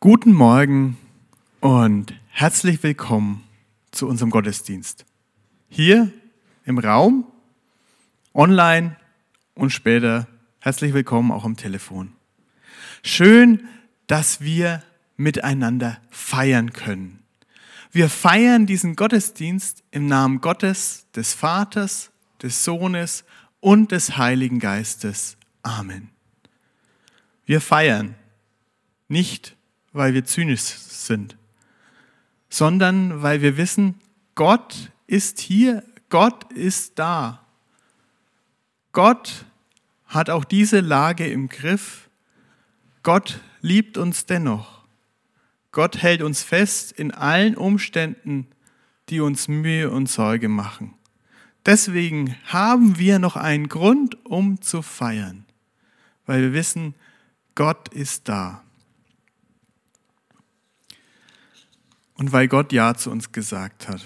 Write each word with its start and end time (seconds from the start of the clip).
Guten 0.00 0.32
Morgen 0.32 0.96
und 1.58 2.14
herzlich 2.28 2.84
willkommen 2.84 3.42
zu 3.90 4.06
unserem 4.06 4.30
Gottesdienst. 4.30 5.04
Hier 5.68 6.12
im 6.64 6.78
Raum, 6.78 7.26
online 8.32 8.94
und 9.56 9.70
später 9.70 10.28
herzlich 10.60 10.94
willkommen 10.94 11.32
auch 11.32 11.44
am 11.44 11.56
Telefon. 11.56 12.12
Schön, 13.02 13.66
dass 14.06 14.40
wir 14.40 14.84
miteinander 15.16 15.98
feiern 16.10 16.72
können. 16.72 17.24
Wir 17.90 18.08
feiern 18.08 18.66
diesen 18.66 18.94
Gottesdienst 18.94 19.82
im 19.90 20.06
Namen 20.06 20.40
Gottes, 20.40 21.08
des 21.16 21.34
Vaters, 21.34 22.12
des 22.40 22.64
Sohnes 22.64 23.24
und 23.58 23.90
des 23.90 24.16
Heiligen 24.16 24.60
Geistes. 24.60 25.36
Amen. 25.64 26.10
Wir 27.46 27.60
feiern 27.60 28.14
nicht 29.08 29.57
weil 29.98 30.14
wir 30.14 30.24
zynisch 30.24 30.60
sind, 30.62 31.36
sondern 32.48 33.20
weil 33.20 33.42
wir 33.42 33.56
wissen, 33.56 33.96
Gott 34.36 34.92
ist 35.08 35.40
hier, 35.40 35.82
Gott 36.08 36.52
ist 36.52 37.00
da. 37.00 37.44
Gott 38.92 39.44
hat 40.06 40.30
auch 40.30 40.44
diese 40.44 40.78
Lage 40.78 41.26
im 41.26 41.48
Griff. 41.48 42.08
Gott 43.02 43.40
liebt 43.60 43.98
uns 43.98 44.24
dennoch. 44.24 44.84
Gott 45.72 46.00
hält 46.00 46.22
uns 46.22 46.44
fest 46.44 46.92
in 46.92 47.10
allen 47.10 47.56
Umständen, 47.56 48.46
die 49.08 49.18
uns 49.18 49.48
Mühe 49.48 49.90
und 49.90 50.08
Sorge 50.08 50.48
machen. 50.48 50.94
Deswegen 51.66 52.36
haben 52.44 52.98
wir 52.98 53.18
noch 53.18 53.34
einen 53.34 53.68
Grund, 53.68 54.24
um 54.24 54.60
zu 54.62 54.80
feiern, 54.80 55.44
weil 56.24 56.40
wir 56.40 56.52
wissen, 56.52 56.94
Gott 57.56 57.88
ist 57.88 58.28
da. 58.28 58.62
Und 62.18 62.32
weil 62.32 62.48
Gott 62.48 62.72
Ja 62.72 62.94
zu 62.94 63.10
uns 63.10 63.32
gesagt 63.32 63.88
hat. 63.88 64.04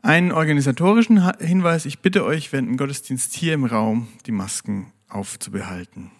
Einen 0.00 0.32
organisatorischen 0.32 1.36
Hinweis, 1.38 1.84
ich 1.84 1.98
bitte 1.98 2.24
euch 2.24 2.52
während 2.52 2.68
dem 2.68 2.76
Gottesdienst 2.76 3.34
hier 3.34 3.52
im 3.52 3.64
Raum 3.64 4.08
die 4.26 4.32
Masken 4.32 4.92
aufzubehalten. 5.08 6.10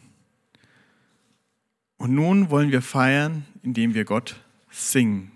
Und 1.97 2.13
nun 2.13 2.51
wollen 2.51 2.71
wir 2.71 2.83
feiern, 2.83 3.47
indem 3.63 3.95
wir 3.95 4.05
Gott 4.05 4.37
singen. 4.71 5.33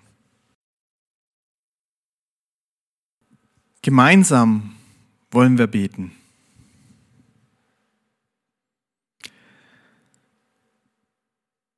Gemeinsam 3.80 4.74
wollen 5.30 5.58
wir 5.58 5.66
beten. 5.66 6.12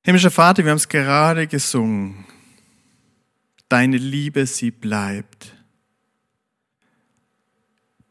Himmlischer 0.06 0.30
Vater, 0.30 0.62
wir 0.64 0.70
haben 0.70 0.76
es 0.76 0.90
gerade 0.90 1.46
gesungen. 1.46 2.26
Deine 3.70 3.96
Liebe, 3.96 4.44
sie 4.44 4.70
bleibt 4.70 5.54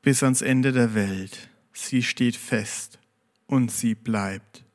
bis 0.02 0.24
ans 0.24 0.42
Ende 0.42 0.72
der 0.72 0.96
Welt. 0.96 1.50
Sie 1.72 2.02
steht 2.02 2.36
fest 2.36 2.98
und 3.46 3.72
sie 3.72 3.94
bleibt. 3.94 4.66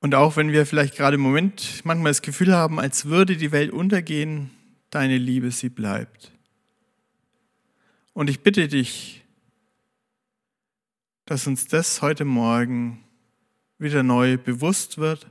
Und 0.00 0.14
auch 0.14 0.36
wenn 0.36 0.52
wir 0.52 0.66
vielleicht 0.66 0.94
gerade 0.94 1.14
im 1.14 1.22
Moment 1.22 1.80
manchmal 1.84 2.10
das 2.10 2.20
Gefühl 2.20 2.52
haben, 2.52 2.78
als 2.78 3.06
würde 3.06 3.38
die 3.38 3.52
Welt 3.52 3.72
untergehen, 3.72 4.50
deine 4.90 5.16
Liebe, 5.16 5.50
sie 5.50 5.70
bleibt. 5.70 6.30
Und 8.12 8.28
ich 8.28 8.40
bitte 8.40 8.68
dich, 8.68 9.21
dass 11.32 11.46
uns 11.46 11.66
das 11.66 12.02
heute 12.02 12.26
Morgen 12.26 13.02
wieder 13.78 14.02
neu 14.02 14.36
bewusst 14.36 14.98
wird. 14.98 15.30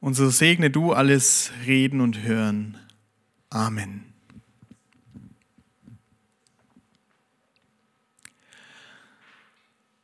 Und 0.00 0.14
so 0.14 0.28
segne 0.28 0.72
du 0.72 0.92
alles 0.92 1.52
Reden 1.66 2.00
und 2.00 2.24
Hören. 2.24 2.76
Amen. 3.48 4.12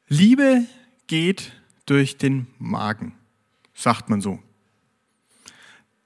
Liebe 0.07 0.65
geht 1.09 1.53
durch 1.85 2.17
den 2.17 2.47
Magen, 2.61 3.17
sagt 3.75 4.11
man 4.11 4.21
so. 4.21 4.41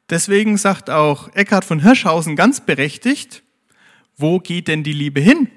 Deswegen 0.09 0.57
sagt 0.57 0.89
auch 0.89 1.29
Eckhard 1.35 1.67
von 1.67 1.83
Hirschhausen 1.83 2.37
ganz 2.37 2.65
berechtigt, 2.65 3.43
wo 4.17 4.39
geht 4.39 4.67
denn 4.67 4.83
die 4.83 4.95
Liebe 4.95 5.21
hin, 5.21 5.51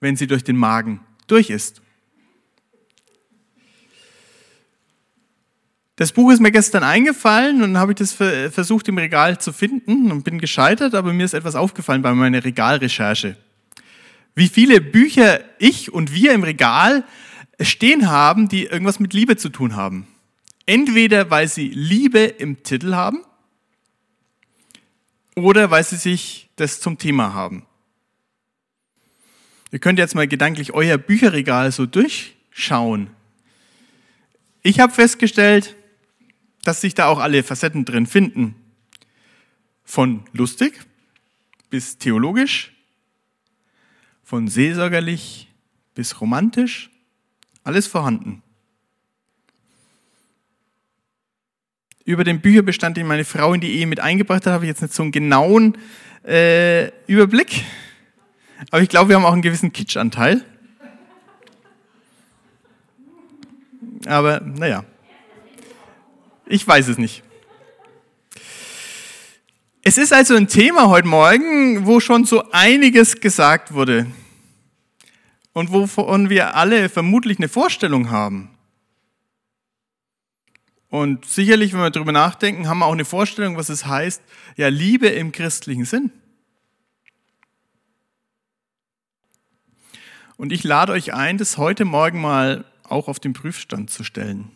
wenn 0.00 0.16
sie 0.16 0.26
durch 0.26 0.44
den 0.44 0.58
Magen 0.58 1.00
durch 1.26 1.50
ist. 1.50 1.80
Das 5.96 6.10
Buch 6.10 6.32
ist 6.32 6.40
mir 6.40 6.50
gestern 6.50 6.82
eingefallen 6.82 7.62
und 7.62 7.78
habe 7.78 7.92
ich 7.92 7.98
das 7.98 8.12
versucht 8.12 8.88
im 8.88 8.98
Regal 8.98 9.38
zu 9.38 9.52
finden 9.52 10.10
und 10.10 10.24
bin 10.24 10.40
gescheitert, 10.40 10.94
aber 10.94 11.12
mir 11.12 11.24
ist 11.24 11.34
etwas 11.34 11.54
aufgefallen 11.54 12.02
bei 12.02 12.12
meiner 12.12 12.44
Regalrecherche. 12.44 13.36
Wie 14.34 14.48
viele 14.48 14.80
Bücher 14.80 15.40
ich 15.60 15.92
und 15.92 16.12
wir 16.12 16.32
im 16.32 16.42
Regal 16.42 17.04
stehen 17.60 18.10
haben, 18.10 18.48
die 18.48 18.64
irgendwas 18.64 18.98
mit 18.98 19.12
Liebe 19.12 19.36
zu 19.36 19.48
tun 19.48 19.76
haben. 19.76 20.08
Entweder 20.66 21.30
weil 21.30 21.46
sie 21.46 21.68
Liebe 21.68 22.20
im 22.20 22.64
Titel 22.64 22.94
haben 22.94 23.20
oder 25.36 25.70
weil 25.70 25.84
sie 25.84 25.96
sich 25.96 26.50
das 26.56 26.80
zum 26.80 26.98
Thema 26.98 27.34
haben. 27.34 27.66
Ihr 29.74 29.80
könnt 29.80 29.98
jetzt 29.98 30.14
mal 30.14 30.28
gedanklich 30.28 30.72
euer 30.72 30.98
Bücherregal 30.98 31.72
so 31.72 31.84
durchschauen. 31.84 33.10
Ich 34.62 34.78
habe 34.78 34.92
festgestellt, 34.92 35.74
dass 36.62 36.80
sich 36.80 36.94
da 36.94 37.06
auch 37.06 37.18
alle 37.18 37.42
Facetten 37.42 37.84
drin 37.84 38.06
finden. 38.06 38.54
Von 39.82 40.22
lustig 40.32 40.80
bis 41.70 41.98
theologisch, 41.98 42.72
von 44.22 44.46
seelsorgerlich 44.46 45.48
bis 45.96 46.20
romantisch, 46.20 46.88
alles 47.64 47.88
vorhanden. 47.88 48.44
Über 52.04 52.22
den 52.22 52.40
Bücherbestand, 52.40 52.96
den 52.96 53.08
meine 53.08 53.24
Frau 53.24 53.54
in 53.54 53.60
die 53.60 53.72
Ehe 53.72 53.88
mit 53.88 53.98
eingebracht 53.98 54.46
hat, 54.46 54.52
habe 54.52 54.66
ich 54.66 54.68
jetzt 54.68 54.82
nicht 54.82 54.94
so 54.94 55.02
einen 55.02 55.10
genauen 55.10 55.76
äh, 56.24 56.92
Überblick. 57.08 57.64
Aber 58.70 58.82
ich 58.82 58.88
glaube, 58.88 59.08
wir 59.08 59.16
haben 59.16 59.24
auch 59.24 59.32
einen 59.32 59.42
gewissen 59.42 59.72
Kitschanteil. 59.72 60.44
Aber 64.06 64.40
naja, 64.40 64.84
ich 66.46 66.66
weiß 66.66 66.88
es 66.88 66.98
nicht. 66.98 67.22
Es 69.82 69.98
ist 69.98 70.12
also 70.12 70.34
ein 70.34 70.48
Thema 70.48 70.88
heute 70.88 71.08
Morgen, 71.08 71.86
wo 71.86 72.00
schon 72.00 72.24
so 72.24 72.50
einiges 72.52 73.20
gesagt 73.20 73.74
wurde 73.74 74.06
und 75.52 75.72
wovon 75.72 76.30
wir 76.30 76.56
alle 76.56 76.88
vermutlich 76.88 77.38
eine 77.38 77.48
Vorstellung 77.48 78.10
haben. 78.10 78.50
Und 80.88 81.24
sicherlich, 81.24 81.72
wenn 81.72 81.80
wir 81.80 81.90
darüber 81.90 82.12
nachdenken, 82.12 82.68
haben 82.68 82.78
wir 82.78 82.86
auch 82.86 82.92
eine 82.92 83.04
Vorstellung, 83.04 83.56
was 83.56 83.68
es 83.68 83.84
heißt, 83.84 84.22
ja, 84.56 84.68
Liebe 84.68 85.08
im 85.08 85.32
christlichen 85.32 85.84
Sinn. 85.84 86.12
Und 90.36 90.52
ich 90.52 90.64
lade 90.64 90.92
euch 90.92 91.14
ein, 91.14 91.38
das 91.38 91.58
heute 91.58 91.84
Morgen 91.84 92.20
mal 92.20 92.64
auch 92.82 93.08
auf 93.08 93.20
den 93.20 93.32
Prüfstand 93.32 93.90
zu 93.90 94.04
stellen. 94.04 94.50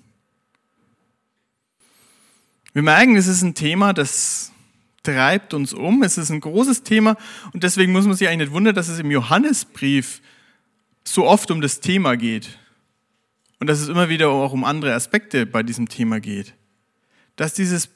Wir 2.72 2.83
merken, 2.83 3.16
es 3.16 3.27
ist 3.27 3.43
ein 3.43 3.55
Thema, 3.55 3.93
das 3.93 4.53
treibt 5.03 5.55
uns 5.55 5.72
um. 5.72 6.03
Es 6.03 6.19
ist 6.19 6.31
ein 6.31 6.41
großes 6.41 6.83
Thema 6.83 7.16
und 7.53 7.62
deswegen 7.62 7.93
muss 7.93 8.06
man 8.06 8.15
sich 8.15 8.28
eigentlich 8.28 8.49
nicht 8.49 8.55
wundern, 8.55 8.75
dass 8.75 8.89
es 8.89 8.99
im 8.99 9.11
Johannesbrief 9.11 10.21
so 11.05 11.27
oft 11.27 11.50
um 11.50 11.61
das 11.61 11.81
Thema 11.81 12.16
geht 12.16 12.59
und 13.59 13.69
dass 13.69 13.80
es 13.80 13.89
immer 13.89 14.09
wieder 14.09 14.28
auch 14.28 14.53
um 14.53 14.65
andere 14.65 14.95
Aspekte 14.95 15.47
bei 15.47 15.63
diesem 15.63 15.89
Thema 15.89 16.21
geht. 16.21 16.54
Dass 17.36 17.54
dieses 17.54 17.89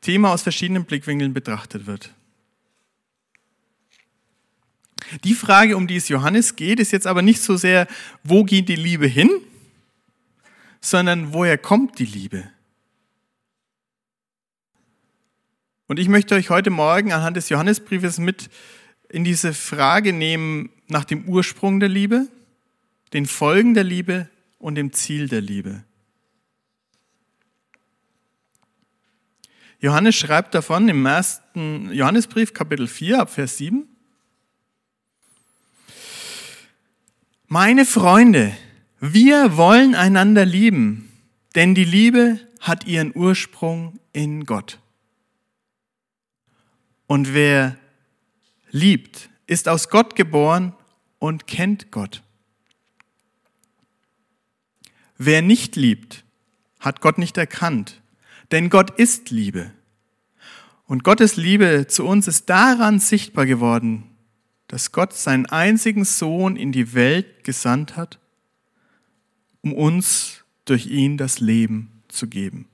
Thema 0.00 0.32
aus 0.32 0.42
verschiedenen 0.42 0.84
Blickwinkeln 0.84 1.32
betrachtet 1.32 1.86
wird. 1.86 2.12
Die 5.24 5.34
Frage, 5.34 5.76
um 5.76 5.86
die 5.86 5.96
es 5.96 6.08
Johannes 6.08 6.56
geht, 6.56 6.80
ist 6.80 6.92
jetzt 6.92 7.06
aber 7.06 7.22
nicht 7.22 7.40
so 7.40 7.56
sehr, 7.56 7.86
wo 8.24 8.44
geht 8.44 8.68
die 8.68 8.76
Liebe 8.76 9.06
hin, 9.06 9.30
sondern 10.80 11.32
woher 11.32 11.58
kommt 11.58 11.98
die 11.98 12.04
Liebe? 12.04 12.50
Und 15.86 15.98
ich 15.98 16.08
möchte 16.08 16.34
euch 16.34 16.50
heute 16.50 16.70
Morgen 16.70 17.12
anhand 17.12 17.36
des 17.36 17.48
Johannesbriefes 17.48 18.18
mit 18.18 18.50
in 19.08 19.24
diese 19.24 19.54
Frage 19.54 20.12
nehmen 20.12 20.70
nach 20.86 21.04
dem 21.04 21.26
Ursprung 21.26 21.80
der 21.80 21.88
Liebe, 21.88 22.28
den 23.14 23.26
Folgen 23.26 23.72
der 23.72 23.84
Liebe 23.84 24.28
und 24.58 24.74
dem 24.74 24.92
Ziel 24.92 25.28
der 25.28 25.40
Liebe. 25.40 25.82
Johannes 29.80 30.16
schreibt 30.16 30.54
davon 30.54 30.88
im 30.88 31.06
ersten 31.06 31.92
Johannesbrief, 31.92 32.52
Kapitel 32.52 32.86
4, 32.88 33.20
ab 33.20 33.30
Vers 33.30 33.56
7. 33.58 33.88
Meine 37.50 37.86
Freunde, 37.86 38.54
Wir 39.00 39.56
wollen 39.56 39.94
einander 39.94 40.44
lieben, 40.44 41.10
denn 41.54 41.74
die 41.74 41.86
Liebe 41.86 42.38
hat 42.60 42.86
ihren 42.86 43.16
Ursprung 43.16 43.98
in 44.12 44.44
Gott. 44.44 44.78
Und 47.06 47.32
wer 47.32 47.78
liebt, 48.70 49.30
ist 49.46 49.66
aus 49.66 49.88
Gott 49.88 50.14
geboren 50.14 50.74
und 51.18 51.46
kennt 51.46 51.90
Gott. 51.90 52.22
Wer 55.16 55.40
nicht 55.40 55.74
liebt, 55.74 56.24
hat 56.80 57.00
Gott 57.00 57.16
nicht 57.16 57.38
erkannt, 57.38 58.02
denn 58.50 58.68
Gott 58.68 58.90
ist 58.90 59.30
Liebe. 59.30 59.70
Und 60.84 61.02
Gottes 61.02 61.36
Liebe 61.36 61.86
zu 61.88 62.04
uns 62.04 62.28
ist 62.28 62.50
daran 62.50 62.98
sichtbar 62.98 63.46
geworden, 63.46 64.17
dass 64.68 64.92
Gott 64.92 65.14
seinen 65.14 65.46
einzigen 65.46 66.04
Sohn 66.04 66.56
in 66.56 66.72
die 66.72 66.94
Welt 66.94 67.42
gesandt 67.42 67.96
hat, 67.96 68.18
um 69.62 69.72
uns 69.72 70.44
durch 70.66 70.86
ihn 70.86 71.16
das 71.16 71.40
Leben 71.40 72.02
zu 72.08 72.28
geben. 72.28 72.68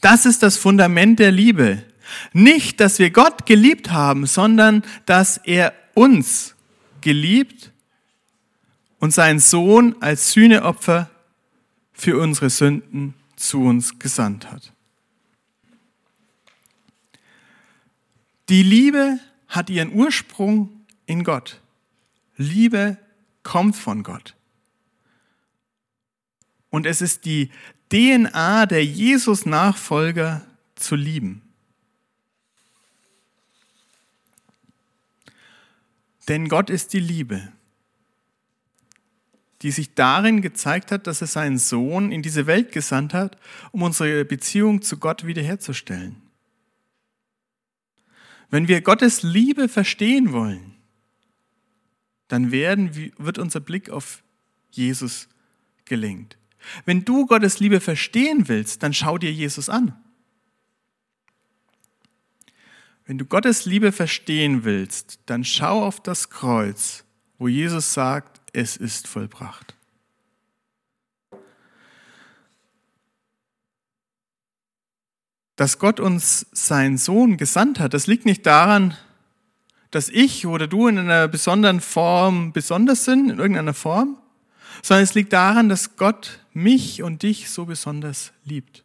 Das 0.00 0.26
ist 0.26 0.42
das 0.42 0.56
Fundament 0.56 1.20
der 1.20 1.30
Liebe. 1.30 1.84
Nicht, 2.32 2.80
dass 2.80 2.98
wir 2.98 3.10
Gott 3.10 3.46
geliebt 3.46 3.90
haben, 3.90 4.26
sondern 4.26 4.82
dass 5.06 5.38
er 5.38 5.72
uns 5.94 6.56
geliebt 7.00 7.70
und 8.98 9.12
seinen 9.12 9.38
Sohn 9.38 9.96
als 10.00 10.32
Sühneopfer 10.32 11.10
für 11.92 12.18
unsere 12.18 12.50
Sünden 12.50 13.14
zu 13.36 13.62
uns 13.62 13.98
gesandt 14.00 14.50
hat. 14.50 14.72
Die 18.48 18.62
Liebe 18.62 19.18
hat 19.52 19.68
ihren 19.68 19.92
Ursprung 19.92 20.84
in 21.04 21.24
Gott. 21.24 21.60
Liebe 22.36 22.96
kommt 23.42 23.76
von 23.76 24.02
Gott. 24.02 24.34
Und 26.70 26.86
es 26.86 27.02
ist 27.02 27.26
die 27.26 27.50
DNA 27.90 28.64
der 28.64 28.84
Jesus-Nachfolger 28.84 30.46
zu 30.74 30.96
lieben. 30.96 31.42
Denn 36.28 36.48
Gott 36.48 36.70
ist 36.70 36.94
die 36.94 37.00
Liebe, 37.00 37.52
die 39.60 39.70
sich 39.70 39.94
darin 39.94 40.40
gezeigt 40.40 40.90
hat, 40.90 41.06
dass 41.06 41.20
er 41.20 41.26
seinen 41.26 41.58
Sohn 41.58 42.10
in 42.10 42.22
diese 42.22 42.46
Welt 42.46 42.72
gesandt 42.72 43.12
hat, 43.12 43.36
um 43.70 43.82
unsere 43.82 44.24
Beziehung 44.24 44.80
zu 44.80 44.96
Gott 44.96 45.26
wiederherzustellen. 45.26 46.31
Wenn 48.52 48.68
wir 48.68 48.82
Gottes 48.82 49.22
Liebe 49.22 49.66
verstehen 49.66 50.30
wollen, 50.32 50.74
dann 52.28 52.52
werden, 52.52 52.94
wird 53.16 53.38
unser 53.38 53.60
Blick 53.60 53.88
auf 53.88 54.22
Jesus 54.70 55.30
gelenkt. 55.86 56.36
Wenn 56.84 57.02
du 57.02 57.24
Gottes 57.24 57.60
Liebe 57.60 57.80
verstehen 57.80 58.48
willst, 58.48 58.82
dann 58.82 58.92
schau 58.92 59.16
dir 59.16 59.32
Jesus 59.32 59.70
an. 59.70 59.96
Wenn 63.06 63.16
du 63.16 63.24
Gottes 63.24 63.64
Liebe 63.64 63.90
verstehen 63.90 64.64
willst, 64.64 65.20
dann 65.24 65.44
schau 65.44 65.82
auf 65.82 66.02
das 66.02 66.28
Kreuz, 66.28 67.06
wo 67.38 67.48
Jesus 67.48 67.94
sagt, 67.94 68.42
es 68.52 68.76
ist 68.76 69.08
vollbracht. 69.08 69.74
Dass 75.56 75.78
Gott 75.78 76.00
uns 76.00 76.46
seinen 76.52 76.98
Sohn 76.98 77.36
gesandt 77.36 77.78
hat, 77.78 77.94
das 77.94 78.06
liegt 78.06 78.24
nicht 78.24 78.46
daran, 78.46 78.96
dass 79.90 80.08
ich 80.08 80.46
oder 80.46 80.66
du 80.66 80.88
in 80.88 80.98
einer 80.98 81.28
besonderen 81.28 81.80
Form 81.80 82.52
besonders 82.52 83.04
sind, 83.04 83.30
in 83.30 83.38
irgendeiner 83.38 83.74
Form, 83.74 84.16
sondern 84.82 85.04
es 85.04 85.14
liegt 85.14 85.32
daran, 85.32 85.68
dass 85.68 85.96
Gott 85.96 86.40
mich 86.54 87.02
und 87.02 87.22
dich 87.22 87.50
so 87.50 87.66
besonders 87.66 88.32
liebt. 88.44 88.84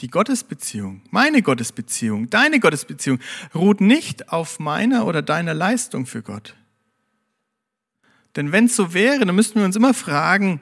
Die 0.00 0.08
Gottesbeziehung, 0.08 1.00
meine 1.10 1.40
Gottesbeziehung, 1.40 2.28
deine 2.28 2.60
Gottesbeziehung 2.60 3.18
ruht 3.54 3.80
nicht 3.80 4.30
auf 4.30 4.58
meiner 4.58 5.06
oder 5.06 5.22
deiner 5.22 5.54
Leistung 5.54 6.04
für 6.04 6.22
Gott. 6.22 6.54
Denn 8.36 8.52
wenn 8.52 8.66
es 8.66 8.76
so 8.76 8.92
wäre, 8.92 9.24
dann 9.24 9.34
müssten 9.34 9.58
wir 9.58 9.64
uns 9.64 9.76
immer 9.76 9.94
fragen, 9.94 10.60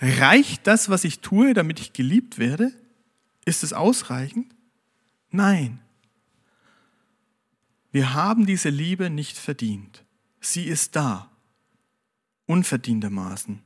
reicht 0.00 0.66
das, 0.66 0.88
was 0.88 1.04
ich 1.04 1.20
tue, 1.20 1.54
damit 1.54 1.80
ich 1.80 1.92
geliebt 1.92 2.38
werde? 2.38 2.72
Ist 3.44 3.62
es 3.62 3.72
ausreichend? 3.72 4.54
Nein. 5.30 5.80
Wir 7.92 8.14
haben 8.14 8.46
diese 8.46 8.68
Liebe 8.68 9.08
nicht 9.08 9.38
verdient. 9.38 10.04
Sie 10.40 10.64
ist 10.64 10.96
da, 10.96 11.30
unverdientermaßen. 12.46 13.62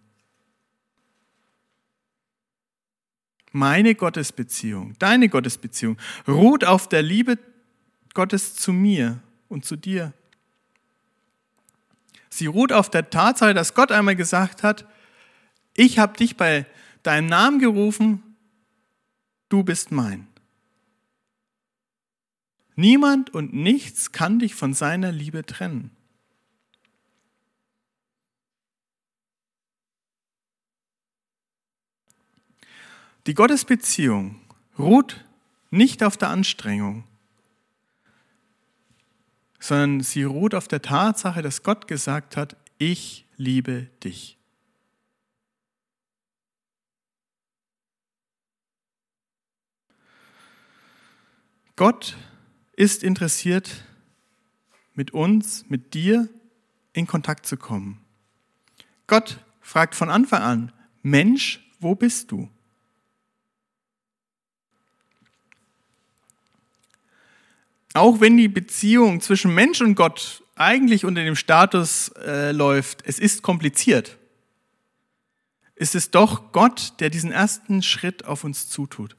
Meine 3.52 3.96
Gottesbeziehung, 3.96 4.94
deine 4.98 5.28
Gottesbeziehung 5.28 5.98
ruht 6.28 6.64
auf 6.64 6.88
der 6.88 7.02
Liebe 7.02 7.38
Gottes 8.14 8.54
zu 8.54 8.72
mir 8.72 9.18
und 9.48 9.64
zu 9.64 9.76
dir. 9.76 10.12
Sie 12.28 12.46
ruht 12.46 12.72
auf 12.72 12.88
der 12.88 13.10
Tatsache, 13.10 13.54
dass 13.54 13.74
Gott 13.74 13.90
einmal 13.90 14.14
gesagt 14.14 14.62
hat, 14.62 14.86
ich 15.80 15.98
habe 15.98 16.14
dich 16.14 16.36
bei 16.36 16.66
deinem 17.02 17.26
Namen 17.26 17.58
gerufen, 17.58 18.36
du 19.48 19.64
bist 19.64 19.90
mein. 19.90 20.28
Niemand 22.76 23.32
und 23.32 23.54
nichts 23.54 24.12
kann 24.12 24.38
dich 24.38 24.54
von 24.54 24.74
seiner 24.74 25.10
Liebe 25.10 25.44
trennen. 25.46 25.90
Die 33.26 33.34
Gottesbeziehung 33.34 34.38
ruht 34.78 35.24
nicht 35.70 36.02
auf 36.02 36.18
der 36.18 36.28
Anstrengung, 36.28 37.04
sondern 39.58 40.00
sie 40.00 40.24
ruht 40.24 40.54
auf 40.54 40.68
der 40.68 40.82
Tatsache, 40.82 41.40
dass 41.40 41.62
Gott 41.62 41.88
gesagt 41.88 42.36
hat, 42.36 42.56
ich 42.76 43.24
liebe 43.38 43.88
dich. 44.04 44.39
Gott 51.80 52.14
ist 52.76 53.02
interessiert, 53.02 53.86
mit 54.92 55.12
uns, 55.12 55.64
mit 55.70 55.94
dir 55.94 56.28
in 56.92 57.06
Kontakt 57.06 57.46
zu 57.46 57.56
kommen. 57.56 58.04
Gott 59.06 59.42
fragt 59.62 59.94
von 59.94 60.10
Anfang 60.10 60.42
an, 60.42 60.72
Mensch, 61.00 61.66
wo 61.78 61.94
bist 61.94 62.32
du? 62.32 62.50
auch 67.94 68.20
wenn 68.20 68.36
die 68.36 68.48
Beziehung 68.48 69.22
zwischen 69.22 69.54
Mensch 69.54 69.80
und 69.80 69.94
Gott 69.94 70.44
eigentlich 70.56 71.06
unter 71.06 71.24
dem 71.24 71.34
Status 71.34 72.10
äh, 72.26 72.52
läuft, 72.52 73.06
es 73.06 73.18
ist 73.18 73.40
kompliziert, 73.40 74.18
ist 75.76 75.94
es 75.94 76.10
doch 76.10 76.52
Gott, 76.52 76.92
der 77.00 77.08
diesen 77.08 77.32
ersten 77.32 77.82
Schritt 77.82 78.26
auf 78.26 78.44
uns 78.44 78.68
zutut. 78.68 79.16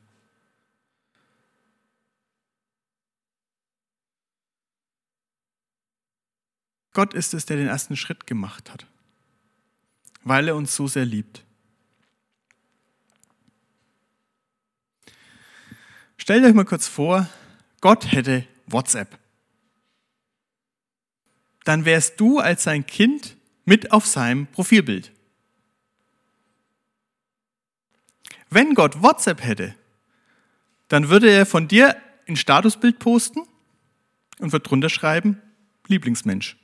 Gott 6.94 7.14
ist 7.14 7.34
es, 7.34 7.46
der 7.46 7.58
den 7.58 7.68
ersten 7.68 7.96
Schritt 7.96 8.28
gemacht 8.28 8.72
hat, 8.72 8.86
weil 10.24 10.48
er 10.48 10.56
uns 10.56 10.76
so 10.76 10.88
sehr 10.88 11.06
liebt. 11.06 11.46
Stellt 16.18 16.46
euch 16.46 16.54
mal 16.54 16.66
kurz 16.66 16.88
vor, 16.88 17.28
Gott 17.80 18.12
hätte 18.12 18.46
WhatsApp. 18.68 19.18
Dann 21.64 21.86
wärst 21.86 22.20
du 22.20 22.40
als 22.40 22.64
sein 22.64 22.86
Kind 22.86 23.38
mit 23.66 23.92
auf 23.92 24.06
seinem 24.06 24.48
Profilbild. 24.48 25.12
Wenn 28.50 28.76
Gott 28.76 29.02
WhatsApp 29.02 29.44
hätte, 29.44 29.76
dann 30.90 31.10
würde 31.10 31.32
er 31.32 31.46
von 31.46 31.68
dir 31.68 31.96
ein 32.28 32.36
Statusbild 32.36 33.00
posten 33.00 33.44
und 34.40 34.52
wird 34.52 34.70
drunter 34.70 34.90
schreiben, 34.90 35.42
Lieblingsmensch. 35.88 36.61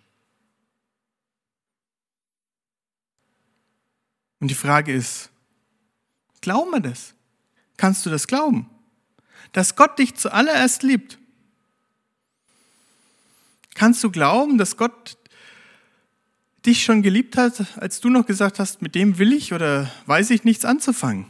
Und 4.39 4.49
die 4.49 4.55
Frage 4.55 4.93
ist, 4.93 5.29
glauben 6.41 6.71
wir 6.71 6.79
das? 6.79 7.13
Kannst 7.77 8.05
du 8.05 8.09
das 8.09 8.27
glauben? 8.27 8.69
Dass 9.51 9.75
Gott 9.75 9.97
dich 9.99 10.15
zuallererst 10.15 10.83
liebt 10.83 11.17
Kannst 13.77 14.03
du 14.03 14.09
glauben, 14.09 14.57
dass 14.57 14.75
Gott 14.75 15.19
dich 16.65 16.83
schon 16.83 17.03
geliebt 17.03 17.37
hat, 17.37 17.77
als 17.77 17.99
du 18.01 18.09
noch 18.09 18.25
gesagt 18.25 18.57
hast, 18.57 18.81
mit 18.81 18.95
dem 18.95 19.19
will 19.19 19.31
ich 19.31 19.53
oder 19.53 19.91
weiß 20.07 20.31
ich 20.31 20.43
nichts 20.43 20.65
anzufangen? 20.65 21.27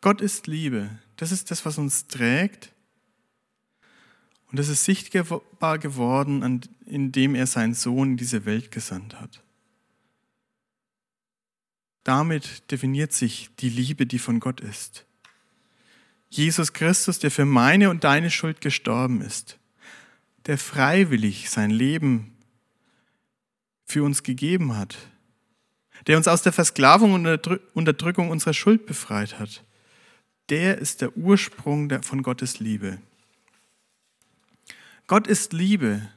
Gott 0.00 0.20
ist 0.20 0.46
Liebe. 0.46 0.96
Das 1.16 1.32
ist 1.32 1.50
das, 1.50 1.66
was 1.66 1.76
uns 1.76 2.06
trägt. 2.06 2.70
Und 4.52 4.60
es 4.60 4.68
ist 4.68 4.84
sichtbar 4.84 5.78
geworden, 5.80 6.70
indem 6.90 7.34
er 7.34 7.46
seinen 7.46 7.74
Sohn 7.74 8.12
in 8.12 8.16
diese 8.16 8.44
Welt 8.44 8.70
gesandt 8.70 9.20
hat. 9.20 9.42
Damit 12.04 12.70
definiert 12.70 13.12
sich 13.12 13.50
die 13.60 13.68
Liebe, 13.68 14.06
die 14.06 14.18
von 14.18 14.40
Gott 14.40 14.60
ist. 14.60 15.06
Jesus 16.30 16.72
Christus, 16.72 17.18
der 17.18 17.30
für 17.30 17.44
meine 17.44 17.90
und 17.90 18.04
deine 18.04 18.30
Schuld 18.30 18.60
gestorben 18.60 19.20
ist, 19.20 19.58
der 20.46 20.58
freiwillig 20.58 21.50
sein 21.50 21.70
Leben 21.70 22.36
für 23.84 24.04
uns 24.04 24.22
gegeben 24.22 24.76
hat, 24.76 24.96
der 26.06 26.16
uns 26.16 26.28
aus 26.28 26.42
der 26.42 26.52
Versklavung 26.52 27.12
und 27.14 27.26
Unterdrückung 27.74 28.30
unserer 28.30 28.54
Schuld 28.54 28.86
befreit 28.86 29.38
hat, 29.38 29.64
der 30.48 30.78
ist 30.78 31.00
der 31.00 31.16
Ursprung 31.16 32.02
von 32.02 32.22
Gottes 32.22 32.58
Liebe. 32.58 32.98
Gott 35.06 35.26
ist 35.26 35.52
Liebe. 35.52 36.08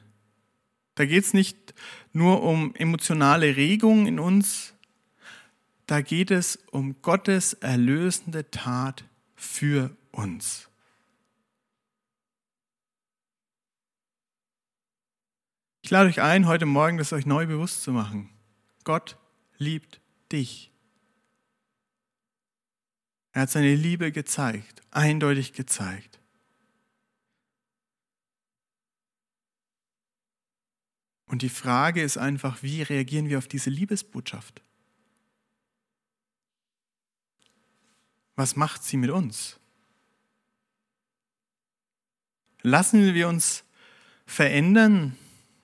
Da 0.94 1.06
geht 1.06 1.24
es 1.24 1.34
nicht 1.34 1.74
nur 2.12 2.42
um 2.42 2.74
emotionale 2.76 3.56
Regung 3.56 4.06
in 4.06 4.18
uns, 4.18 4.74
da 5.86 6.00
geht 6.00 6.30
es 6.30 6.56
um 6.70 7.00
Gottes 7.02 7.54
erlösende 7.54 8.50
Tat 8.50 9.04
für 9.34 9.94
uns. 10.12 10.68
Ich 15.82 15.90
lade 15.90 16.08
euch 16.08 16.22
ein, 16.22 16.46
heute 16.46 16.64
Morgen 16.64 16.96
das 16.96 17.12
euch 17.12 17.26
neu 17.26 17.46
bewusst 17.46 17.82
zu 17.82 17.92
machen. 17.92 18.30
Gott 18.84 19.18
liebt 19.58 20.00
dich. 20.32 20.72
Er 23.32 23.42
hat 23.42 23.50
seine 23.50 23.74
Liebe 23.74 24.10
gezeigt, 24.10 24.80
eindeutig 24.90 25.52
gezeigt. 25.52 26.20
Und 31.26 31.42
die 31.42 31.48
Frage 31.48 32.02
ist 32.02 32.16
einfach, 32.16 32.62
wie 32.62 32.82
reagieren 32.82 33.28
wir 33.28 33.38
auf 33.38 33.48
diese 33.48 33.70
Liebesbotschaft? 33.70 34.62
Was 38.36 38.56
macht 38.56 38.82
sie 38.82 38.96
mit 38.96 39.10
uns? 39.10 39.58
Lassen 42.62 43.14
wir 43.14 43.28
uns 43.28 43.64
verändern, 44.26 45.16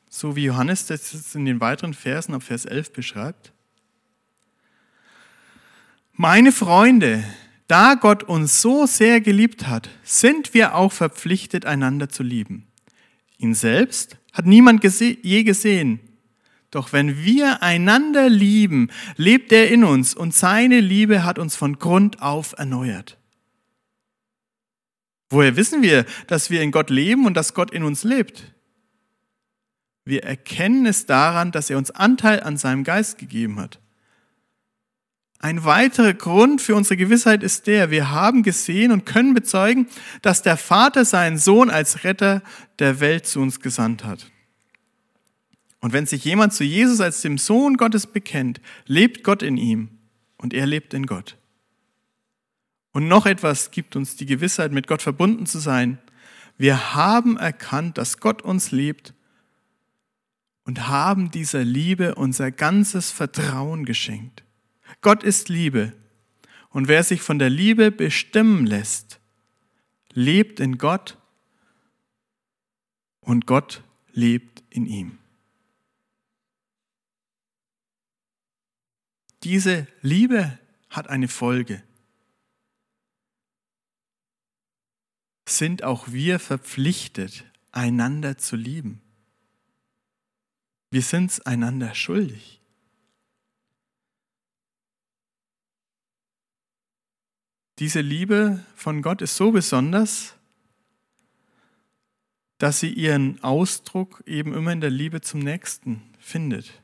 so 0.08 0.36
wie 0.36 0.44
Johannes 0.44 0.86
das 0.86 1.34
in 1.34 1.44
den 1.44 1.60
weiteren 1.60 1.94
Versen 1.94 2.34
ab 2.34 2.42
Vers 2.42 2.64
11 2.64 2.92
beschreibt? 2.92 3.52
Meine 6.12 6.52
Freunde, 6.52 7.24
da 7.66 7.94
Gott 7.94 8.22
uns 8.24 8.60
so 8.60 8.84
sehr 8.84 9.20
geliebt 9.20 9.66
hat, 9.66 9.88
sind 10.04 10.52
wir 10.52 10.74
auch 10.74 10.92
verpflichtet, 10.92 11.64
einander 11.64 12.08
zu 12.08 12.22
lieben. 12.22 12.66
Ihn 13.38 13.54
selbst 13.54 14.18
hat 14.32 14.46
niemand 14.46 14.80
gese 14.80 15.16
je 15.22 15.42
gesehen. 15.42 16.00
Doch 16.70 16.92
wenn 16.92 17.24
wir 17.24 17.62
einander 17.62 18.28
lieben, 18.28 18.90
lebt 19.16 19.50
er 19.50 19.70
in 19.70 19.82
uns 19.82 20.14
und 20.14 20.34
seine 20.34 20.80
Liebe 20.80 21.24
hat 21.24 21.38
uns 21.38 21.56
von 21.56 21.78
Grund 21.78 22.22
auf 22.22 22.54
erneuert. 22.56 23.18
Woher 25.30 25.56
wissen 25.56 25.82
wir, 25.82 26.04
dass 26.28 26.50
wir 26.50 26.62
in 26.62 26.70
Gott 26.70 26.90
leben 26.90 27.26
und 27.26 27.34
dass 27.34 27.54
Gott 27.54 27.72
in 27.72 27.82
uns 27.82 28.04
lebt? 28.04 28.52
Wir 30.04 30.24
erkennen 30.24 30.86
es 30.86 31.06
daran, 31.06 31.52
dass 31.52 31.70
er 31.70 31.78
uns 31.78 31.90
Anteil 31.90 32.42
an 32.42 32.56
seinem 32.56 32.84
Geist 32.84 33.18
gegeben 33.18 33.58
hat. 33.60 33.79
Ein 35.42 35.64
weiterer 35.64 36.12
Grund 36.12 36.60
für 36.60 36.74
unsere 36.74 36.98
Gewissheit 36.98 37.42
ist 37.42 37.66
der, 37.66 37.90
wir 37.90 38.10
haben 38.10 38.42
gesehen 38.42 38.92
und 38.92 39.06
können 39.06 39.32
bezeugen, 39.32 39.88
dass 40.20 40.42
der 40.42 40.58
Vater 40.58 41.06
seinen 41.06 41.38
Sohn 41.38 41.70
als 41.70 42.04
Retter 42.04 42.42
der 42.78 43.00
Welt 43.00 43.26
zu 43.26 43.40
uns 43.40 43.60
gesandt 43.60 44.04
hat. 44.04 44.30
Und 45.80 45.94
wenn 45.94 46.04
sich 46.04 46.26
jemand 46.26 46.52
zu 46.52 46.62
Jesus 46.62 47.00
als 47.00 47.22
dem 47.22 47.38
Sohn 47.38 47.78
Gottes 47.78 48.06
bekennt, 48.06 48.60
lebt 48.84 49.24
Gott 49.24 49.42
in 49.42 49.56
ihm 49.56 49.88
und 50.36 50.52
er 50.52 50.66
lebt 50.66 50.92
in 50.92 51.06
Gott. 51.06 51.38
Und 52.92 53.08
noch 53.08 53.24
etwas 53.24 53.70
gibt 53.70 53.96
uns 53.96 54.16
die 54.16 54.26
Gewissheit, 54.26 54.72
mit 54.72 54.88
Gott 54.88 55.00
verbunden 55.00 55.46
zu 55.46 55.58
sein. 55.58 55.98
Wir 56.58 56.94
haben 56.94 57.38
erkannt, 57.38 57.96
dass 57.96 58.18
Gott 58.18 58.42
uns 58.42 58.72
liebt 58.72 59.14
und 60.64 60.86
haben 60.88 61.30
dieser 61.30 61.64
Liebe 61.64 62.16
unser 62.16 62.50
ganzes 62.50 63.10
Vertrauen 63.10 63.86
geschenkt. 63.86 64.44
Gott 65.00 65.22
ist 65.22 65.48
Liebe. 65.48 65.92
Und 66.70 66.88
wer 66.88 67.02
sich 67.02 67.22
von 67.22 67.38
der 67.38 67.50
Liebe 67.50 67.90
bestimmen 67.90 68.66
lässt, 68.66 69.20
lebt 70.12 70.60
in 70.60 70.78
Gott 70.78 71.18
und 73.20 73.46
Gott 73.46 73.82
lebt 74.12 74.62
in 74.70 74.86
ihm. 74.86 75.18
Diese 79.42 79.86
Liebe 80.02 80.58
hat 80.90 81.08
eine 81.08 81.28
Folge. 81.28 81.82
Sind 85.48 85.82
auch 85.82 86.12
wir 86.12 86.38
verpflichtet, 86.38 87.44
einander 87.72 88.38
zu 88.38 88.56
lieben? 88.56 89.00
Wir 90.90 91.02
sind 91.02 91.30
es 91.30 91.40
einander 91.40 91.94
schuldig. 91.94 92.59
Diese 97.80 98.02
Liebe 98.02 98.62
von 98.74 99.00
Gott 99.00 99.22
ist 99.22 99.36
so 99.36 99.52
besonders, 99.52 100.34
dass 102.58 102.78
sie 102.78 102.92
ihren 102.92 103.42
Ausdruck 103.42 104.22
eben 104.26 104.52
immer 104.52 104.70
in 104.72 104.82
der 104.82 104.90
Liebe 104.90 105.22
zum 105.22 105.40
Nächsten 105.40 106.02
findet. 106.18 106.82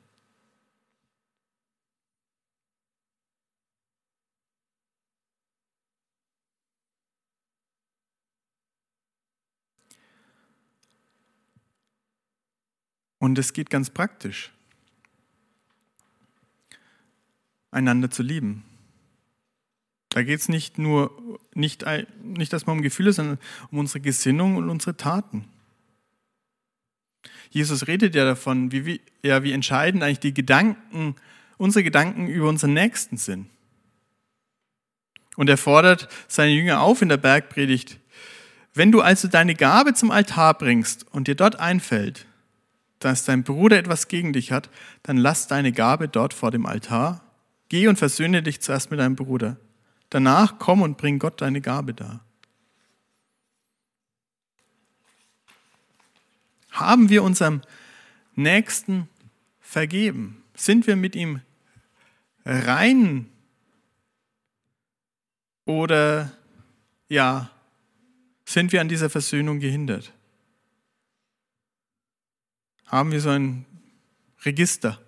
Und 13.18 13.36
es 13.36 13.52
geht 13.52 13.68
ganz 13.68 13.90
praktisch, 13.90 14.50
einander 17.70 18.10
zu 18.10 18.22
lieben. 18.22 18.64
Da 20.16 20.23
geht 20.23 20.40
es 20.40 20.49
nicht 20.49 20.78
nur, 20.78 21.11
nicht, 21.52 21.85
nicht 22.23 22.50
erstmal 22.50 22.75
um 22.75 22.80
Gefühle, 22.80 23.12
sondern 23.12 23.38
um 23.70 23.80
unsere 23.80 24.00
Gesinnung 24.00 24.56
und 24.56 24.70
unsere 24.70 24.96
Taten. 24.96 25.44
Jesus 27.50 27.87
redet 27.87 28.14
ja 28.14 28.25
davon, 28.25 28.73
wie, 28.73 28.87
wie, 28.87 29.02
ja, 29.23 29.42
wie 29.42 29.52
entscheidend 29.52 30.02
eigentlich 30.02 30.20
die 30.20 30.32
Gedanken, 30.32 31.16
unsere 31.58 31.85
Gedanken 31.85 32.28
über 32.28 32.49
unseren 32.49 32.73
Nächsten 32.73 33.18
sind. 33.18 33.50
Und 35.37 35.50
er 35.50 35.58
fordert 35.58 36.08
seine 36.28 36.52
Jünger 36.52 36.80
auf 36.80 37.02
in 37.02 37.11
der 37.11 37.18
Bergpredigt, 37.18 38.00
wenn 38.73 38.92
du 38.92 39.02
also 39.02 39.28
deine 39.28 39.54
Gabe 39.54 39.92
zum 39.92 40.11
Altar 40.11 40.56
bringst 40.56 41.04
und 41.12 41.28
dir 41.28 41.35
dort 41.35 41.61
einfällt, 41.61 42.25
dass 43.00 43.26
dein 43.26 43.44
Bruder 43.44 43.76
etwas 43.76 44.08
gegen 44.08 44.32
dich 44.32 44.50
hat, 44.50 44.70
dann 45.02 45.18
lass 45.18 45.46
deine 45.46 45.73
Gabe 45.73 46.08
dort 46.08 46.32
vor 46.32 46.52
dem 46.52 46.64
Altar. 46.64 47.20
Geh 47.68 47.87
und 47.87 47.99
versöhne 47.99 48.42
dich 48.42 48.62
zuerst 48.62 48.90
mit 48.90 48.99
deinem 48.99 49.14
Bruder. 49.14 49.58
Danach 50.10 50.58
komm 50.58 50.82
und 50.82 50.96
bring 50.96 51.18
Gott 51.18 51.40
deine 51.40 51.60
Gabe 51.60 51.94
dar. 51.94 52.25
Haben 56.70 57.08
wir 57.08 57.22
unserem 57.22 57.62
Nächsten 58.34 59.08
vergeben? 59.60 60.42
Sind 60.54 60.86
wir 60.86 60.96
mit 60.96 61.16
ihm 61.16 61.40
rein? 62.44 63.30
Oder 65.64 66.32
ja, 67.08 67.50
sind 68.44 68.72
wir 68.72 68.80
an 68.80 68.88
dieser 68.88 69.10
Versöhnung 69.10 69.58
gehindert? 69.58 70.12
haben 72.86 73.10
wir 73.10 73.20
so 73.20 73.30
ein 73.30 73.66
Register, 74.44 75.00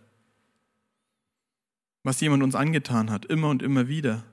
was 2.02 2.20
jemand 2.20 2.42
uns 2.42 2.54
angetan 2.54 3.10
hat, 3.10 3.24
immer 3.26 3.48
und 3.48 3.62
immer 3.62 3.88
wieder. 3.88 4.24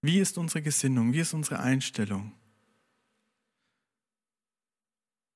Wie 0.00 0.18
ist 0.18 0.38
unsere 0.38 0.62
Gesinnung? 0.62 1.12
Wie 1.12 1.20
ist 1.20 1.34
unsere 1.34 1.60
Einstellung? 1.60 2.32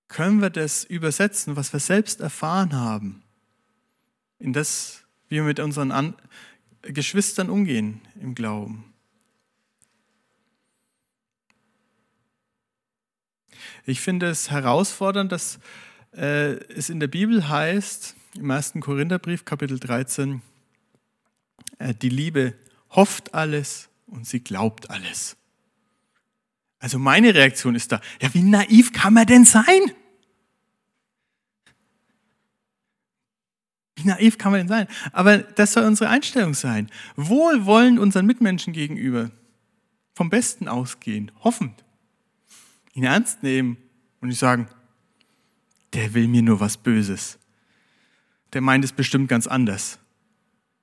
Können 0.08 0.40
wir 0.40 0.50
das 0.50 0.84
übersetzen, 0.84 1.56
was 1.56 1.72
wir 1.72 1.80
selbst 1.80 2.20
erfahren 2.20 2.74
haben, 2.74 3.22
in 4.38 4.52
das, 4.52 5.04
wie 5.28 5.36
wir 5.36 5.44
mit 5.44 5.58
unseren 5.58 5.90
An 5.90 6.14
Geschwistern 6.82 7.48
umgehen 7.48 8.00
im 8.20 8.34
Glauben? 8.34 8.92
Ich 13.84 14.00
finde 14.00 14.28
es 14.28 14.50
herausfordernd, 14.50 15.32
dass 15.32 15.58
äh, 16.14 16.52
es 16.74 16.88
in 16.90 17.00
der 17.00 17.08
Bibel 17.08 17.48
heißt, 17.48 18.14
im 18.36 18.50
1. 18.50 18.74
Korintherbrief, 18.80 19.44
Kapitel 19.44 19.80
13, 19.80 20.42
äh, 21.78 21.94
die 21.94 22.08
Liebe 22.08 22.54
hofft 22.90 23.34
alles 23.34 23.88
und 24.12 24.26
sie 24.26 24.40
glaubt 24.40 24.90
alles. 24.90 25.36
Also 26.78 26.98
meine 26.98 27.34
Reaktion 27.34 27.74
ist 27.74 27.92
da, 27.92 28.00
ja, 28.20 28.32
wie 28.34 28.42
naiv 28.42 28.92
kann 28.92 29.14
man 29.14 29.26
denn 29.26 29.44
sein? 29.44 29.80
Wie 33.94 34.04
naiv 34.04 34.36
kann 34.38 34.52
man 34.52 34.60
denn 34.60 34.68
sein? 34.68 34.88
Aber 35.12 35.38
das 35.38 35.72
soll 35.72 35.84
unsere 35.84 36.10
Einstellung 36.10 36.54
sein. 36.54 36.90
Wohlwollend 37.16 37.98
unseren 37.98 38.26
Mitmenschen 38.26 38.72
gegenüber. 38.72 39.30
Vom 40.14 40.28
Besten 40.28 40.68
ausgehen, 40.68 41.30
hoffend. 41.42 41.84
Ihn 42.94 43.04
ernst 43.04 43.42
nehmen 43.42 43.76
und 44.20 44.28
nicht 44.28 44.40
sagen, 44.40 44.68
der 45.92 46.14
will 46.14 46.28
mir 46.28 46.42
nur 46.42 46.60
was 46.60 46.76
Böses. 46.76 47.38
Der 48.52 48.60
meint 48.60 48.84
es 48.84 48.92
bestimmt 48.92 49.28
ganz 49.28 49.46
anders. 49.46 49.98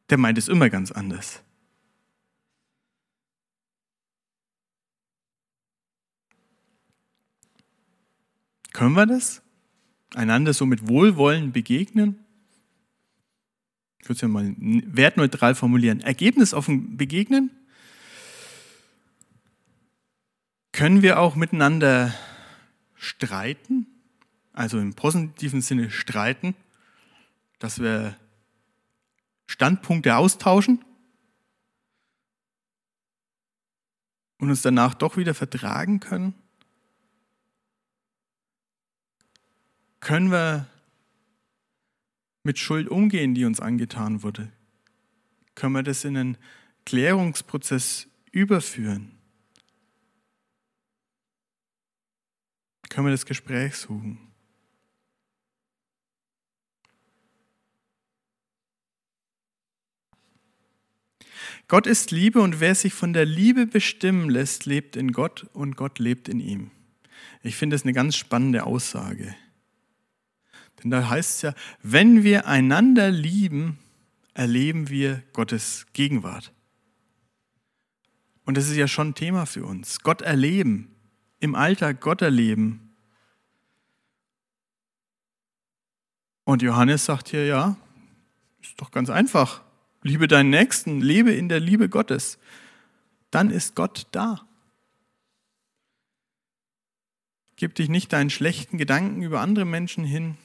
Der 0.09 0.17
meint 0.17 0.37
es 0.37 0.47
immer 0.47 0.69
ganz 0.69 0.91
anders. 0.91 1.43
Können 8.79 8.95
wir 8.95 9.05
das? 9.05 9.41
Einander 10.15 10.53
so 10.53 10.65
mit 10.65 10.87
Wohlwollen 10.87 11.51
begegnen? 11.51 12.23
Ich 13.99 14.05
würde 14.05 14.13
es 14.13 14.21
ja 14.21 14.29
mal 14.29 14.55
wertneutral 14.57 15.53
formulieren. 15.53 15.99
Ergebnisoffen 15.99 16.95
begegnen? 16.95 17.51
Können 20.71 21.01
wir 21.01 21.19
auch 21.19 21.35
miteinander 21.35 22.15
streiten? 22.95 23.85
Also 24.53 24.79
im 24.79 24.93
positiven 24.93 25.59
Sinne 25.59 25.91
streiten, 25.91 26.55
dass 27.59 27.81
wir 27.81 28.15
Standpunkte 29.45 30.15
austauschen 30.15 30.85
und 34.37 34.49
uns 34.49 34.61
danach 34.61 34.93
doch 34.93 35.17
wieder 35.17 35.33
vertragen 35.33 35.99
können? 35.99 36.33
Können 39.99 40.31
wir 40.31 40.67
mit 42.43 42.57
Schuld 42.57 42.87
umgehen, 42.87 43.35
die 43.35 43.45
uns 43.45 43.59
angetan 43.59 44.23
wurde? 44.23 44.51
Können 45.55 45.73
wir 45.73 45.83
das 45.83 46.05
in 46.05 46.15
einen 46.15 46.37
Klärungsprozess 46.85 48.07
überführen? 48.31 49.11
Können 52.89 53.07
wir 53.07 53.11
das 53.11 53.25
Gespräch 53.25 53.75
suchen? 53.75 54.29
Gott 61.67 61.85
ist 61.85 62.09
Liebe 62.09 62.41
und 62.41 62.59
wer 62.59 62.73
sich 62.73 62.93
von 62.93 63.13
der 63.13 63.25
Liebe 63.25 63.67
bestimmen 63.67 64.29
lässt, 64.29 64.65
lebt 64.65 64.95
in 64.95 65.11
Gott 65.11 65.45
und 65.53 65.75
Gott 65.75 65.99
lebt 65.99 66.27
in 66.27 66.39
ihm. 66.39 66.71
Ich 67.43 67.55
finde 67.55 67.75
das 67.75 67.83
eine 67.83 67.93
ganz 67.93 68.15
spannende 68.15 68.63
Aussage. 68.63 69.35
Denn 70.83 70.91
da 70.91 71.09
heißt 71.09 71.35
es 71.35 71.41
ja, 71.41 71.53
wenn 71.81 72.23
wir 72.23 72.47
einander 72.47 73.11
lieben, 73.11 73.79
erleben 74.33 74.89
wir 74.89 75.23
Gottes 75.33 75.85
Gegenwart. 75.93 76.53
Und 78.45 78.57
das 78.57 78.69
ist 78.69 78.77
ja 78.77 78.87
schon 78.87 79.09
ein 79.09 79.15
Thema 79.15 79.45
für 79.45 79.65
uns. 79.65 79.99
Gott 79.99 80.21
erleben, 80.21 80.95
im 81.39 81.55
Alltag 81.55 82.01
Gott 82.01 82.21
erleben. 82.21 82.95
Und 86.45 86.61
Johannes 86.61 87.05
sagt 87.05 87.29
hier, 87.29 87.45
ja, 87.45 87.77
ist 88.61 88.81
doch 88.81 88.91
ganz 88.91 89.09
einfach. 89.09 89.61
Liebe 90.01 90.27
deinen 90.27 90.49
Nächsten, 90.49 91.01
lebe 91.01 91.31
in 91.31 91.49
der 91.49 91.59
Liebe 91.59 91.89
Gottes. 91.89 92.39
Dann 93.29 93.51
ist 93.51 93.75
Gott 93.75 94.07
da. 94.11 94.41
Gib 97.55 97.75
dich 97.75 97.89
nicht 97.89 98.13
deinen 98.13 98.29
schlechten 98.29 98.77
Gedanken 98.77 99.21
über 99.21 99.41
andere 99.41 99.65
Menschen 99.65 100.05
hin, 100.05 100.37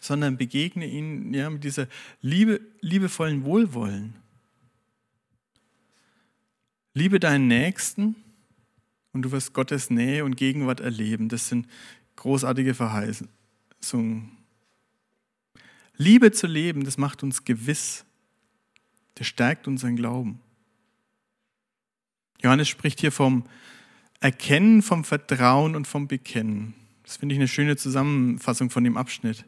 sondern 0.00 0.36
begegne 0.36 0.86
ihnen 0.86 1.34
ja, 1.34 1.50
mit 1.50 1.64
dieser 1.64 1.88
Liebe, 2.20 2.60
liebevollen 2.80 3.44
Wohlwollen. 3.44 4.14
Liebe 6.94 7.20
deinen 7.20 7.46
Nächsten 7.48 8.16
und 9.12 9.22
du 9.22 9.30
wirst 9.32 9.52
Gottes 9.52 9.90
Nähe 9.90 10.24
und 10.24 10.36
Gegenwart 10.36 10.80
erleben. 10.80 11.28
Das 11.28 11.48
sind 11.48 11.68
großartige 12.16 12.74
Verheißungen. 12.74 13.28
Liebe 15.96 16.32
zu 16.32 16.46
leben, 16.46 16.84
das 16.84 16.98
macht 16.98 17.22
uns 17.22 17.44
gewiss. 17.44 18.04
Das 19.16 19.26
stärkt 19.26 19.66
unseren 19.66 19.96
Glauben. 19.96 20.40
Johannes 22.40 22.68
spricht 22.68 23.00
hier 23.00 23.10
vom 23.10 23.44
Erkennen, 24.20 24.82
vom 24.82 25.04
Vertrauen 25.04 25.74
und 25.74 25.86
vom 25.86 26.06
Bekennen. 26.06 26.74
Das 27.02 27.16
finde 27.16 27.34
ich 27.34 27.40
eine 27.40 27.48
schöne 27.48 27.76
Zusammenfassung 27.76 28.70
von 28.70 28.84
dem 28.84 28.96
Abschnitt. 28.96 29.44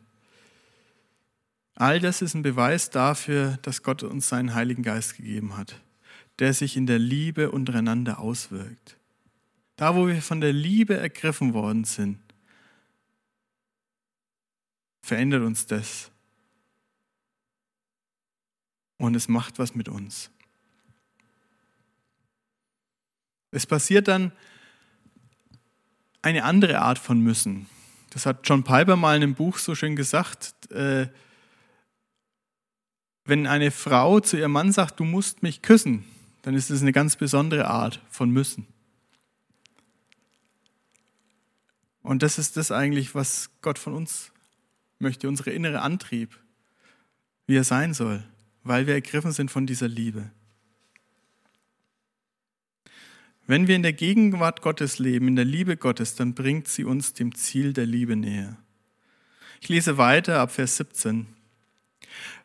All 1.80 1.98
das 1.98 2.20
ist 2.20 2.34
ein 2.34 2.42
Beweis 2.42 2.90
dafür, 2.90 3.58
dass 3.62 3.82
Gott 3.82 4.02
uns 4.02 4.28
seinen 4.28 4.52
Heiligen 4.52 4.82
Geist 4.82 5.16
gegeben 5.16 5.56
hat, 5.56 5.80
der 6.38 6.52
sich 6.52 6.76
in 6.76 6.86
der 6.86 6.98
Liebe 6.98 7.50
untereinander 7.50 8.18
auswirkt. 8.18 8.98
Da, 9.76 9.96
wo 9.96 10.06
wir 10.06 10.20
von 10.20 10.42
der 10.42 10.52
Liebe 10.52 10.98
ergriffen 10.98 11.54
worden 11.54 11.84
sind, 11.84 12.18
verändert 15.00 15.42
uns 15.42 15.64
das. 15.64 16.10
Und 18.98 19.16
es 19.16 19.28
macht 19.28 19.58
was 19.58 19.74
mit 19.74 19.88
uns. 19.88 20.30
Es 23.52 23.66
passiert 23.66 24.06
dann 24.06 24.32
eine 26.20 26.44
andere 26.44 26.80
Art 26.80 26.98
von 26.98 27.22
Müssen. 27.22 27.70
Das 28.10 28.26
hat 28.26 28.46
John 28.46 28.64
Piper 28.64 28.96
mal 28.96 29.16
in 29.16 29.22
einem 29.22 29.34
Buch 29.34 29.56
so 29.56 29.74
schön 29.74 29.96
gesagt. 29.96 30.70
Äh, 30.72 31.08
wenn 33.24 33.46
eine 33.46 33.70
Frau 33.70 34.20
zu 34.20 34.36
ihrem 34.36 34.52
Mann 34.52 34.72
sagt, 34.72 35.00
du 35.00 35.04
musst 35.04 35.42
mich 35.42 35.62
küssen, 35.62 36.04
dann 36.42 36.54
ist 36.54 36.70
es 36.70 36.82
eine 36.82 36.92
ganz 36.92 37.16
besondere 37.16 37.68
Art 37.68 38.00
von 38.10 38.30
müssen. 38.30 38.66
Und 42.02 42.22
das 42.22 42.38
ist 42.38 42.56
das 42.56 42.72
eigentlich, 42.72 43.14
was 43.14 43.50
Gott 43.62 43.78
von 43.78 43.94
uns 43.94 44.32
möchte, 44.98 45.28
unsere 45.28 45.50
innere 45.50 45.82
Antrieb, 45.82 46.38
wie 47.46 47.56
er 47.56 47.64
sein 47.64 47.94
soll, 47.94 48.22
weil 48.62 48.86
wir 48.86 48.94
ergriffen 48.94 49.32
sind 49.32 49.50
von 49.50 49.66
dieser 49.66 49.88
Liebe. 49.88 50.30
Wenn 53.46 53.66
wir 53.66 53.74
in 53.74 53.82
der 53.82 53.92
Gegenwart 53.92 54.62
Gottes 54.62 54.98
leben, 54.98 55.28
in 55.28 55.36
der 55.36 55.44
Liebe 55.44 55.76
Gottes, 55.76 56.14
dann 56.14 56.34
bringt 56.34 56.68
sie 56.68 56.84
uns 56.84 57.14
dem 57.14 57.34
Ziel 57.34 57.72
der 57.72 57.86
Liebe 57.86 58.14
näher. 58.14 58.56
Ich 59.60 59.68
lese 59.68 59.98
weiter 59.98 60.38
ab 60.38 60.52
Vers 60.52 60.76
17. 60.76 61.26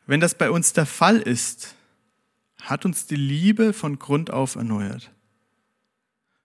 Wenn 0.06 0.20
das 0.20 0.36
bei 0.36 0.52
uns 0.52 0.74
der 0.74 0.86
Fall 0.86 1.18
ist, 1.18 1.76
hat 2.62 2.86
uns 2.86 3.08
die 3.08 3.15
Liebe 3.15 3.74
von 3.74 4.00
Grund 4.00 4.32
auf 4.32 4.56
erneuert. 4.56 5.12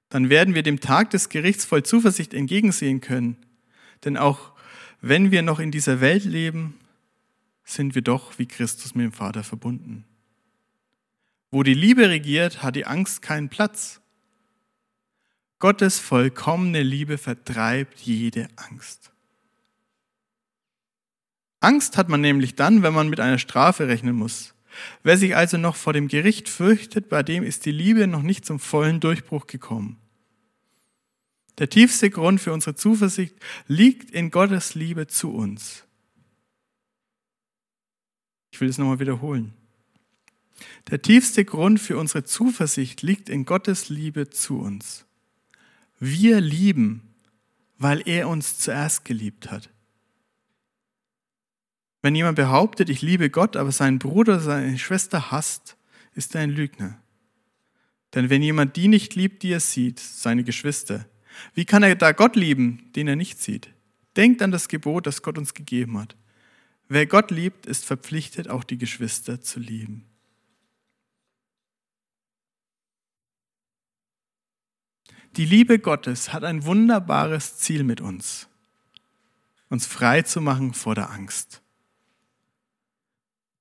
Dann 0.08 0.28
werden 0.28 0.54
wir 0.54 0.62
dem 0.62 0.80
Tag 0.80 1.10
des 1.10 1.28
Gerichts 1.28 1.64
voll 1.64 1.82
Zuversicht 1.82 2.34
entgegensehen 2.34 3.00
können. 3.00 3.36
Denn 4.04 4.16
auch 4.16 4.52
wenn 5.00 5.30
wir 5.30 5.42
noch 5.42 5.60
in 5.60 5.70
dieser 5.70 6.00
Welt 6.00 6.24
leben, 6.24 6.78
sind 7.64 7.94
wir 7.94 8.02
doch 8.02 8.38
wie 8.38 8.46
Christus 8.46 8.94
mit 8.94 9.04
dem 9.04 9.12
Vater 9.12 9.44
verbunden. 9.44 10.04
Wo 11.50 11.62
die 11.62 11.74
Liebe 11.74 12.08
regiert, 12.08 12.62
hat 12.62 12.76
die 12.76 12.86
Angst 12.86 13.22
keinen 13.22 13.48
Platz. 13.48 14.00
Gottes 15.58 15.98
vollkommene 15.98 16.82
Liebe 16.82 17.18
vertreibt 17.18 18.00
jede 18.00 18.48
Angst. 18.56 19.12
Angst 21.60 21.96
hat 21.96 22.08
man 22.08 22.20
nämlich 22.20 22.54
dann, 22.54 22.82
wenn 22.82 22.94
man 22.94 23.08
mit 23.08 23.20
einer 23.20 23.38
Strafe 23.38 23.86
rechnen 23.86 24.16
muss. 24.16 24.54
Wer 25.02 25.18
sich 25.18 25.36
also 25.36 25.58
noch 25.58 25.76
vor 25.76 25.92
dem 25.92 26.08
Gericht 26.08 26.48
fürchtet, 26.48 27.08
bei 27.08 27.22
dem 27.22 27.42
ist 27.42 27.66
die 27.66 27.72
Liebe 27.72 28.06
noch 28.06 28.22
nicht 28.22 28.46
zum 28.46 28.58
vollen 28.58 29.00
Durchbruch 29.00 29.46
gekommen. 29.46 29.98
Der 31.58 31.68
tiefste 31.68 32.08
Grund 32.08 32.40
für 32.40 32.52
unsere 32.52 32.74
Zuversicht 32.74 33.34
liegt 33.66 34.10
in 34.10 34.30
Gottes 34.30 34.74
Liebe 34.74 35.06
zu 35.06 35.30
uns. 35.30 35.84
Ich 38.52 38.60
will 38.60 38.68
es 38.68 38.78
nochmal 38.78 39.00
wiederholen. 39.00 39.52
Der 40.90 41.02
tiefste 41.02 41.44
Grund 41.44 41.78
für 41.80 41.98
unsere 41.98 42.24
Zuversicht 42.24 43.02
liegt 43.02 43.28
in 43.28 43.44
Gottes 43.44 43.90
Liebe 43.90 44.30
zu 44.30 44.58
uns. 44.58 45.04
Wir 45.98 46.40
lieben, 46.40 47.14
weil 47.78 48.02
er 48.06 48.28
uns 48.28 48.58
zuerst 48.58 49.04
geliebt 49.04 49.50
hat. 49.50 49.70
Wenn 52.02 52.14
jemand 52.14 52.36
behauptet, 52.36 52.88
ich 52.88 53.02
liebe 53.02 53.30
Gott, 53.30 53.56
aber 53.56 53.72
seinen 53.72 53.98
Bruder 53.98 54.34
oder 54.34 54.42
seine 54.42 54.78
Schwester 54.78 55.30
hasst, 55.30 55.76
ist 56.14 56.34
er 56.34 56.40
ein 56.40 56.50
Lügner. 56.50 57.00
Denn 58.14 58.30
wenn 58.30 58.42
jemand 58.42 58.76
die 58.76 58.88
nicht 58.88 59.14
liebt, 59.14 59.42
die 59.42 59.52
er 59.52 59.60
sieht, 59.60 60.00
seine 60.00 60.42
Geschwister, 60.42 61.06
wie 61.54 61.64
kann 61.64 61.82
er 61.82 61.94
da 61.94 62.12
Gott 62.12 62.36
lieben, 62.36 62.90
den 62.96 63.06
er 63.06 63.16
nicht 63.16 63.40
sieht? 63.40 63.70
Denkt 64.16 64.42
an 64.42 64.50
das 64.50 64.68
Gebot, 64.68 65.06
das 65.06 65.22
Gott 65.22 65.38
uns 65.38 65.54
gegeben 65.54 65.98
hat. 65.98 66.16
Wer 66.88 67.06
Gott 67.06 67.30
liebt, 67.30 67.66
ist 67.66 67.84
verpflichtet, 67.84 68.48
auch 68.48 68.64
die 68.64 68.78
Geschwister 68.78 69.40
zu 69.40 69.60
lieben. 69.60 70.06
Die 75.36 75.44
Liebe 75.44 75.78
Gottes 75.78 76.32
hat 76.32 76.42
ein 76.42 76.64
wunderbares 76.64 77.58
Ziel 77.58 77.84
mit 77.84 78.00
uns, 78.00 78.48
uns 79.68 79.86
frei 79.86 80.22
zu 80.22 80.40
machen 80.40 80.74
vor 80.74 80.96
der 80.96 81.10
Angst. 81.10 81.62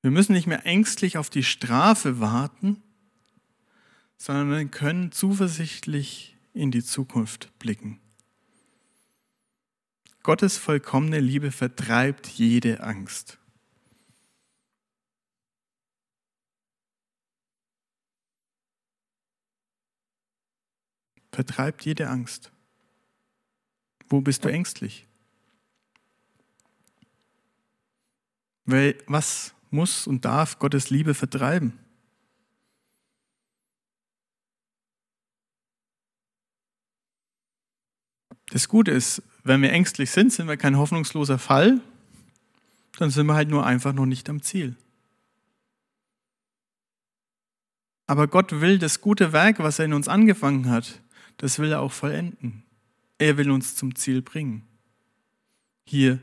Wir 0.01 0.11
müssen 0.11 0.33
nicht 0.33 0.47
mehr 0.47 0.65
ängstlich 0.65 1.17
auf 1.17 1.29
die 1.29 1.43
Strafe 1.43 2.19
warten, 2.19 2.81
sondern 4.17 4.71
können 4.71 5.11
zuversichtlich 5.11 6.37
in 6.53 6.71
die 6.71 6.83
Zukunft 6.83 7.57
blicken. 7.59 7.99
Gottes 10.23 10.57
vollkommene 10.57 11.19
Liebe 11.19 11.51
vertreibt 11.51 12.27
jede 12.27 12.81
Angst. 12.81 13.37
Vertreibt 21.31 21.85
jede 21.85 22.09
Angst. 22.09 22.51
Wo 24.09 24.19
bist 24.19 24.43
du 24.43 24.49
ängstlich? 24.49 25.07
Weil 28.65 28.97
was 29.07 29.53
muss 29.71 30.07
und 30.07 30.25
darf 30.25 30.59
Gottes 30.59 30.89
Liebe 30.89 31.13
vertreiben? 31.13 31.79
Das 38.51 38.67
Gute 38.67 38.91
ist, 38.91 39.21
wenn 39.43 39.61
wir 39.61 39.71
ängstlich 39.71 40.09
sind, 40.11 40.33
sind 40.33 40.47
wir 40.47 40.57
kein 40.57 40.77
hoffnungsloser 40.77 41.37
Fall, 41.37 41.81
dann 42.97 43.11
sind 43.11 43.27
wir 43.27 43.35
halt 43.35 43.49
nur 43.49 43.65
einfach 43.65 43.93
noch 43.93 44.05
nicht 44.05 44.29
am 44.29 44.41
Ziel. 44.41 44.75
Aber 48.07 48.27
Gott 48.27 48.59
will 48.59 48.79
das 48.79 49.01
gute 49.01 49.33
Werk, 49.33 49.59
was 49.59 49.77
er 49.77 49.85
in 49.85 49.93
uns 49.93 50.07
angefangen 50.07 50.69
hat, 50.69 50.99
das 51.37 51.59
will 51.59 51.71
er 51.71 51.81
auch 51.81 51.91
vollenden. 51.91 52.63
Er 53.19 53.37
will 53.37 53.51
uns 53.51 53.75
zum 53.75 53.95
Ziel 53.95 54.21
bringen. 54.23 54.67
Hier 55.85 56.19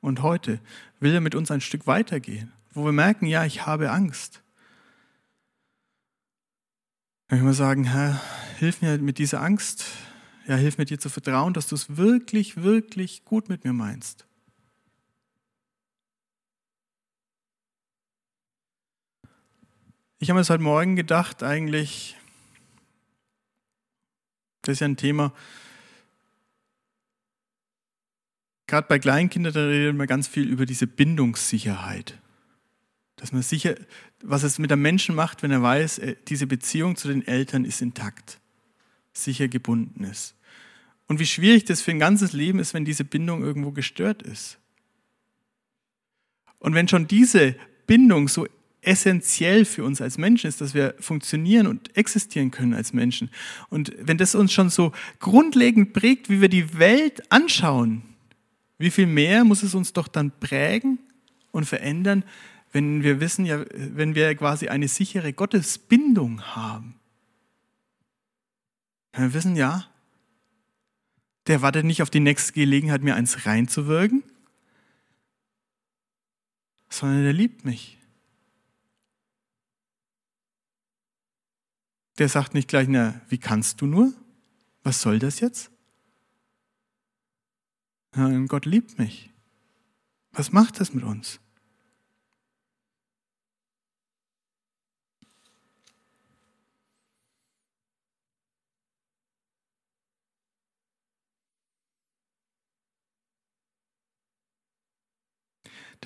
und 0.00 0.22
heute 0.22 0.60
will 1.00 1.12
er 1.12 1.20
mit 1.20 1.34
uns 1.34 1.50
ein 1.50 1.60
Stück 1.60 1.86
weitergehen, 1.86 2.50
wo 2.78 2.84
wir 2.84 2.92
merken, 2.92 3.26
ja, 3.26 3.44
ich 3.44 3.66
habe 3.66 3.90
Angst. 3.90 4.42
Können 7.28 7.44
wir 7.44 7.52
sagen, 7.52 7.84
Herr, 7.84 8.20
hilf 8.58 8.80
mir 8.80 8.96
mit 8.98 9.18
dieser 9.18 9.42
Angst, 9.42 9.84
ja, 10.46 10.54
hilf 10.54 10.78
mir 10.78 10.86
dir 10.86 10.98
zu 10.98 11.10
vertrauen, 11.10 11.52
dass 11.52 11.66
du 11.66 11.74
es 11.74 11.96
wirklich, 11.96 12.62
wirklich 12.62 13.24
gut 13.24 13.48
mit 13.48 13.64
mir 13.64 13.72
meinst. 13.72 14.26
Ich 20.20 20.30
habe 20.30 20.36
mir 20.36 20.40
das 20.40 20.50
heute 20.50 20.62
Morgen 20.62 20.96
gedacht, 20.96 21.42
eigentlich, 21.42 22.16
das 24.62 24.74
ist 24.74 24.80
ja 24.80 24.88
ein 24.88 24.96
Thema, 24.96 25.32
gerade 28.66 28.86
bei 28.86 28.98
Kleinkindern, 28.98 29.52
da 29.52 29.66
reden 29.66 29.98
wir 29.98 30.06
ganz 30.06 30.28
viel 30.28 30.48
über 30.48 30.64
diese 30.64 30.86
Bindungssicherheit. 30.86 32.18
Dass 33.18 33.32
man 33.32 33.42
sicher, 33.42 33.74
was 34.22 34.42
es 34.42 34.58
mit 34.58 34.72
einem 34.72 34.82
Menschen 34.82 35.14
macht, 35.14 35.42
wenn 35.42 35.50
er 35.50 35.62
weiß, 35.62 35.98
äh, 35.98 36.16
diese 36.28 36.46
Beziehung 36.46 36.96
zu 36.96 37.08
den 37.08 37.26
Eltern 37.26 37.64
ist 37.64 37.82
intakt, 37.82 38.40
sicher 39.12 39.48
gebunden 39.48 40.04
ist. 40.04 40.34
Und 41.06 41.20
wie 41.20 41.26
schwierig 41.26 41.64
das 41.64 41.82
für 41.82 41.90
ein 41.90 41.98
ganzes 41.98 42.32
Leben 42.32 42.58
ist, 42.58 42.74
wenn 42.74 42.84
diese 42.84 43.04
Bindung 43.04 43.42
irgendwo 43.42 43.72
gestört 43.72 44.22
ist. 44.22 44.58
Und 46.58 46.74
wenn 46.74 46.88
schon 46.88 47.06
diese 47.06 47.54
Bindung 47.86 48.28
so 48.28 48.46
essentiell 48.82 49.64
für 49.64 49.84
uns 49.84 50.00
als 50.00 50.18
Menschen 50.18 50.48
ist, 50.48 50.60
dass 50.60 50.74
wir 50.74 50.94
funktionieren 51.00 51.66
und 51.66 51.96
existieren 51.96 52.50
können 52.50 52.74
als 52.74 52.92
Menschen. 52.92 53.30
Und 53.68 53.92
wenn 54.00 54.18
das 54.18 54.34
uns 54.34 54.52
schon 54.52 54.70
so 54.70 54.92
grundlegend 55.18 55.92
prägt, 55.92 56.30
wie 56.30 56.40
wir 56.40 56.48
die 56.48 56.78
Welt 56.78 57.32
anschauen, 57.32 58.02
wie 58.78 58.90
viel 58.90 59.06
mehr 59.06 59.44
muss 59.44 59.62
es 59.62 59.74
uns 59.74 59.92
doch 59.92 60.08
dann 60.08 60.30
prägen 60.38 60.98
und 61.50 61.64
verändern, 61.64 62.22
wenn 62.72 63.02
wir 63.02 63.20
wissen, 63.20 63.46
ja, 63.46 63.64
wenn 63.72 64.14
wir 64.14 64.34
quasi 64.34 64.68
eine 64.68 64.88
sichere 64.88 65.32
Gottesbindung 65.32 66.42
haben. 66.42 66.98
Wir 69.12 69.32
wissen, 69.34 69.56
ja, 69.56 69.88
der 71.46 71.62
wartet 71.62 71.84
nicht 71.84 72.02
auf 72.02 72.10
die 72.10 72.20
nächste 72.20 72.52
Gelegenheit, 72.52 73.02
mir 73.02 73.14
eins 73.14 73.46
reinzuwirken, 73.46 74.22
sondern 76.90 77.22
der 77.22 77.32
liebt 77.32 77.64
mich. 77.64 77.98
Der 82.18 82.28
sagt 82.28 82.52
nicht 82.52 82.68
gleich, 82.68 82.88
na, 82.88 83.20
wie 83.28 83.38
kannst 83.38 83.80
du 83.80 83.86
nur? 83.86 84.12
Was 84.82 85.00
soll 85.00 85.18
das 85.18 85.40
jetzt? 85.40 85.70
Gott 88.48 88.66
liebt 88.66 88.98
mich. 88.98 89.30
Was 90.32 90.52
macht 90.52 90.80
das 90.80 90.92
mit 90.92 91.04
uns? 91.04 91.40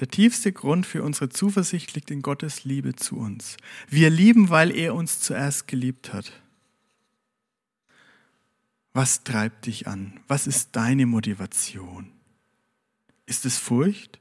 Der 0.01 0.09
tiefste 0.09 0.53
Grund 0.53 0.87
für 0.87 1.03
unsere 1.03 1.29
Zuversicht 1.29 1.95
liegt 1.95 2.11
in 2.11 2.23
Gottes 2.23 2.65
Liebe 2.65 2.97
zu 2.97 3.17
uns. 3.19 3.57
Wir 3.89 4.11
lieben, 4.11 4.49
weil 4.49 4.71
er 4.71 4.95
uns 4.95 5.21
zuerst 5.21 5.69
geliebt 5.69 6.13
hat. 6.13 6.33
Was 8.95 9.25
treibt 9.25 9.67
dich 9.67 9.87
an? 9.87 10.21
Was 10.29 10.47
ist 10.47 10.77
deine 10.77 11.07
Motivation? 11.07 12.11
Ist 13.27 13.47
es 13.47 13.59
Furcht? 13.59 14.19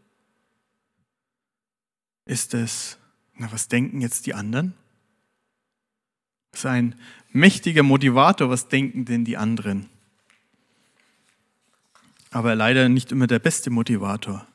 Ist 2.25 2.53
es, 2.53 2.97
na, 3.35 3.51
was 3.51 3.67
denken 3.67 4.01
jetzt 4.01 4.25
die 4.25 4.33
anderen? 4.33 4.73
Das 6.51 6.61
ist 6.61 6.65
ein 6.65 6.95
mächtiger 7.31 7.83
Motivator, 7.83 8.49
was 8.49 8.67
denken 8.67 9.05
denn 9.05 9.25
die 9.25 9.37
anderen? 9.37 9.89
Aber 12.29 12.55
leider 12.55 12.87
nicht 12.87 13.11
immer 13.11 13.27
der 13.27 13.39
beste 13.39 13.69
Motivator. 13.69 14.47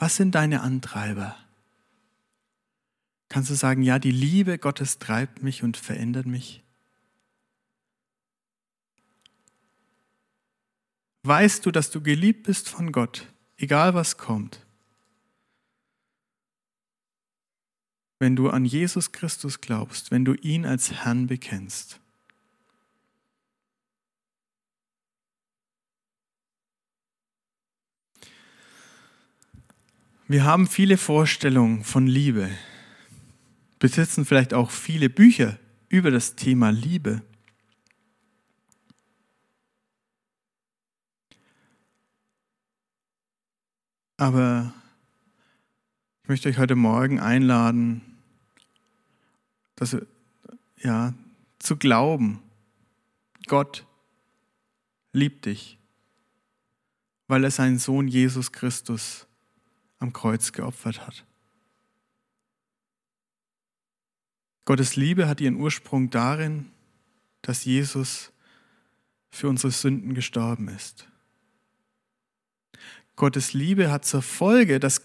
Was 0.00 0.16
sind 0.16 0.34
deine 0.34 0.62
Antreiber? 0.62 1.36
Kannst 3.28 3.50
du 3.50 3.54
sagen, 3.54 3.82
ja, 3.82 3.98
die 3.98 4.10
Liebe 4.10 4.58
Gottes 4.58 4.98
treibt 4.98 5.42
mich 5.42 5.62
und 5.62 5.76
verändert 5.76 6.24
mich? 6.24 6.64
Weißt 11.22 11.66
du, 11.66 11.70
dass 11.70 11.90
du 11.90 12.00
geliebt 12.00 12.44
bist 12.44 12.70
von 12.70 12.92
Gott, 12.92 13.30
egal 13.58 13.92
was 13.92 14.16
kommt? 14.16 14.64
Wenn 18.20 18.36
du 18.36 18.48
an 18.48 18.64
Jesus 18.64 19.12
Christus 19.12 19.60
glaubst, 19.60 20.10
wenn 20.10 20.24
du 20.24 20.32
ihn 20.32 20.64
als 20.64 20.92
Herrn 20.92 21.26
bekennst. 21.26 22.00
Wir 30.30 30.44
haben 30.44 30.68
viele 30.68 30.96
Vorstellungen 30.96 31.82
von 31.82 32.06
Liebe, 32.06 32.48
besitzen 33.80 34.24
vielleicht 34.24 34.54
auch 34.54 34.70
viele 34.70 35.10
Bücher 35.10 35.58
über 35.88 36.12
das 36.12 36.36
Thema 36.36 36.70
Liebe. 36.70 37.20
Aber 44.18 44.72
ich 46.22 46.28
möchte 46.28 46.48
euch 46.48 46.58
heute 46.58 46.76
Morgen 46.76 47.18
einladen, 47.18 48.00
dass, 49.74 49.96
ja, 50.76 51.12
zu 51.58 51.76
glauben, 51.76 52.40
Gott 53.48 53.84
liebt 55.12 55.46
dich, 55.46 55.76
weil 57.26 57.42
er 57.42 57.50
seinen 57.50 57.80
Sohn 57.80 58.06
Jesus 58.06 58.52
Christus 58.52 59.26
am 60.00 60.12
Kreuz 60.12 60.52
geopfert 60.52 61.06
hat. 61.06 61.24
Gottes 64.64 64.96
Liebe 64.96 65.28
hat 65.28 65.40
ihren 65.40 65.56
Ursprung 65.56 66.10
darin, 66.10 66.70
dass 67.42 67.64
Jesus 67.64 68.32
für 69.30 69.48
unsere 69.48 69.70
Sünden 69.70 70.14
gestorben 70.14 70.68
ist. 70.68 71.08
Gottes 73.16 73.52
Liebe 73.52 73.90
hat 73.90 74.04
zur 74.04 74.22
Folge, 74.22 74.80
dass 74.80 75.02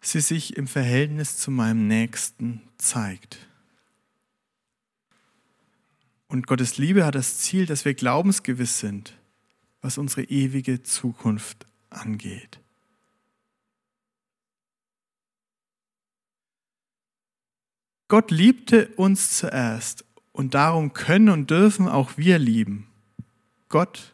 sie 0.00 0.20
sich 0.20 0.56
im 0.56 0.66
Verhältnis 0.66 1.36
zu 1.36 1.50
meinem 1.50 1.86
Nächsten 1.86 2.62
zeigt. 2.78 3.38
Und 6.28 6.46
Gottes 6.46 6.78
Liebe 6.78 7.04
hat 7.04 7.16
das 7.16 7.38
Ziel, 7.38 7.66
dass 7.66 7.84
wir 7.84 7.94
glaubensgewiss 7.94 8.78
sind, 8.78 9.18
was 9.80 9.98
unsere 9.98 10.22
ewige 10.22 10.82
Zukunft 10.82 11.66
angeht. 11.90 12.59
Gott 18.10 18.32
liebte 18.32 18.88
uns 18.96 19.38
zuerst 19.38 20.04
Und 20.32 20.54
darum 20.54 20.92
können 20.92 21.28
und 21.28 21.48
dürfen 21.48 21.86
auch 21.86 22.16
wir 22.16 22.40
lieben. 22.40 22.88
Gott 23.68 24.12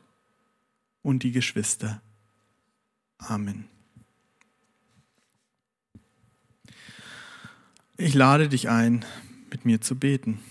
und 1.00 1.22
die 1.22 1.32
Geschwister. 1.32 2.02
Amen. 3.16 3.68
Ich 7.96 8.12
lade 8.12 8.50
dich 8.50 8.68
ein, 8.68 9.02
mit 9.50 9.64
mir 9.64 9.80
zu 9.80 9.96
beten. 9.98 10.42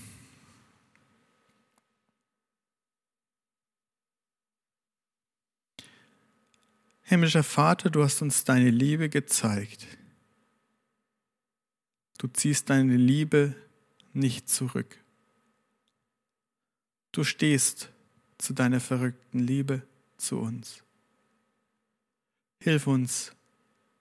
Himmlischer 7.03 7.43
Vater, 7.43 7.91
du 7.91 8.03
hast 8.03 8.23
uns 8.23 8.43
deine 8.43 8.71
Liebe 8.71 9.09
gezeigt. 9.09 9.85
Du 12.17 12.27
ziehst 12.27 12.69
deine 12.69 12.95
Liebe 12.95 13.55
nicht 14.13 14.49
zurück. 14.49 14.97
Du 17.11 17.23
stehst 17.23 17.91
zu 18.37 18.53
deiner 18.53 18.79
verrückten 18.79 19.39
Liebe 19.39 19.81
zu 20.17 20.39
uns. 20.39 20.83
Hilf 22.61 22.87
uns, 22.87 23.33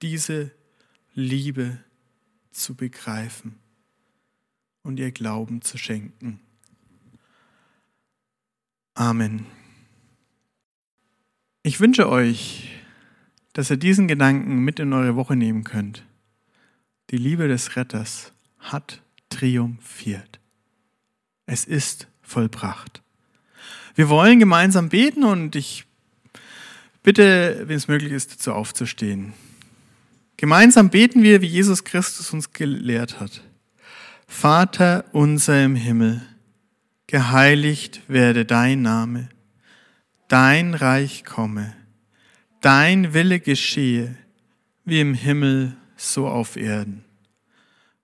diese 0.03 0.50
Liebe 1.14 1.79
zu 2.50 2.74
begreifen 2.74 3.59
und 4.83 4.98
ihr 4.98 5.12
Glauben 5.12 5.62
zu 5.62 5.79
schenken. 5.79 6.40
Amen. 8.94 9.46
Ich 11.62 11.81
wünsche 11.81 12.09
euch, 12.09 12.70
dass 13.53 13.70
ihr 13.70 13.77
diesen 13.77 14.07
Gedanken 14.07 14.59
mit 14.59 14.79
in 14.79 14.92
eure 14.92 15.16
Woche 15.16 15.35
nehmen 15.37 15.64
könnt. 15.64 16.05
Die 17.14 17.18
Liebe 17.18 17.46
des 17.46 17.77
Retters 17.77 18.33
hat 18.59 19.00
triumphiert. 19.29 20.40
Es 21.46 21.64
ist 21.64 22.09
vollbracht. 22.22 23.03
Wir 23.94 24.09
wollen 24.09 24.40
gemeinsam 24.40 24.88
beten 24.88 25.22
und 25.22 25.55
ich 25.55 25.85
bitte, 27.05 27.68
wenn 27.68 27.77
es 27.77 27.87
möglich 27.87 28.11
ist, 28.11 28.33
dazu 28.33 28.53
aufzustehen. 28.53 29.33
Gemeinsam 30.38 30.90
beten 30.90 31.22
wir, 31.22 31.40
wie 31.40 31.46
Jesus 31.46 31.85
Christus 31.85 32.33
uns 32.33 32.53
gelehrt 32.53 33.20
hat. 33.20 33.44
Vater 34.27 35.05
unser 35.12 35.62
im 35.62 35.77
Himmel, 35.77 36.20
geheiligt 37.07 38.03
werde 38.09 38.44
dein 38.44 38.83
Name, 38.83 39.29
dein 40.27 40.74
Reich 40.74 41.24
komme, 41.24 41.77
dein 42.61 43.14
Wille 43.14 43.38
geschehe, 43.38 44.16
wie 44.85 44.98
im 44.98 45.14
Himmel 45.14 45.77
so 45.96 46.27
auf 46.27 46.57
Erden. 46.57 47.03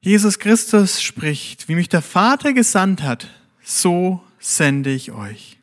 Jesus 0.00 0.38
Christus 0.38 1.02
spricht, 1.02 1.68
wie 1.68 1.74
mich 1.74 1.88
der 1.88 2.02
Vater 2.02 2.52
gesandt 2.52 3.02
hat, 3.02 3.28
so 3.62 4.22
sende 4.38 4.90
ich 4.90 5.10
euch. 5.12 5.58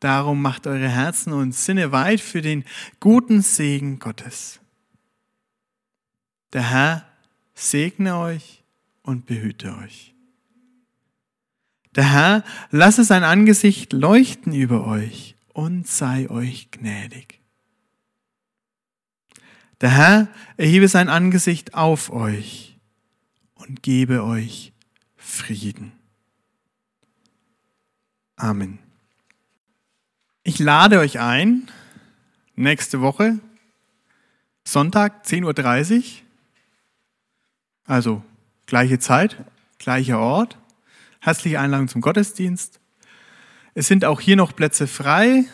Darum 0.00 0.42
macht 0.42 0.66
eure 0.66 0.88
Herzen 0.88 1.32
und 1.32 1.54
Sinne 1.54 1.92
weit 1.92 2.20
für 2.20 2.42
den 2.42 2.64
guten 3.00 3.42
Segen 3.42 3.98
Gottes. 3.98 4.60
Der 6.52 6.70
Herr 6.70 7.06
segne 7.54 8.16
euch 8.16 8.62
und 9.02 9.26
behüte 9.26 9.76
euch. 9.78 10.14
Der 11.94 12.12
Herr 12.12 12.44
lasse 12.70 13.04
sein 13.04 13.24
Angesicht 13.24 13.92
leuchten 13.92 14.52
über 14.54 14.86
euch 14.86 15.34
und 15.52 15.88
sei 15.88 16.30
euch 16.30 16.70
gnädig. 16.70 17.40
Der 19.80 19.90
Herr 19.90 20.28
erhebe 20.56 20.88
sein 20.88 21.08
Angesicht 21.08 21.74
auf 21.74 22.10
euch 22.10 22.67
und 23.68 23.82
gebe 23.82 24.24
euch 24.24 24.72
Frieden. 25.16 25.92
Amen. 28.36 28.78
Ich 30.42 30.58
lade 30.58 30.98
euch 30.98 31.18
ein, 31.20 31.70
nächste 32.56 33.00
Woche, 33.00 33.38
Sonntag, 34.64 35.26
10.30 35.26 35.96
Uhr, 35.96 36.04
also 37.84 38.22
gleiche 38.66 38.98
Zeit, 38.98 39.36
gleicher 39.78 40.18
Ort. 40.18 40.58
Herzliche 41.20 41.60
Einladung 41.60 41.88
zum 41.88 42.00
Gottesdienst. 42.00 42.80
Es 43.74 43.86
sind 43.88 44.04
auch 44.04 44.20
hier 44.20 44.36
noch 44.36 44.54
Plätze 44.54 44.86
frei. 44.86 45.44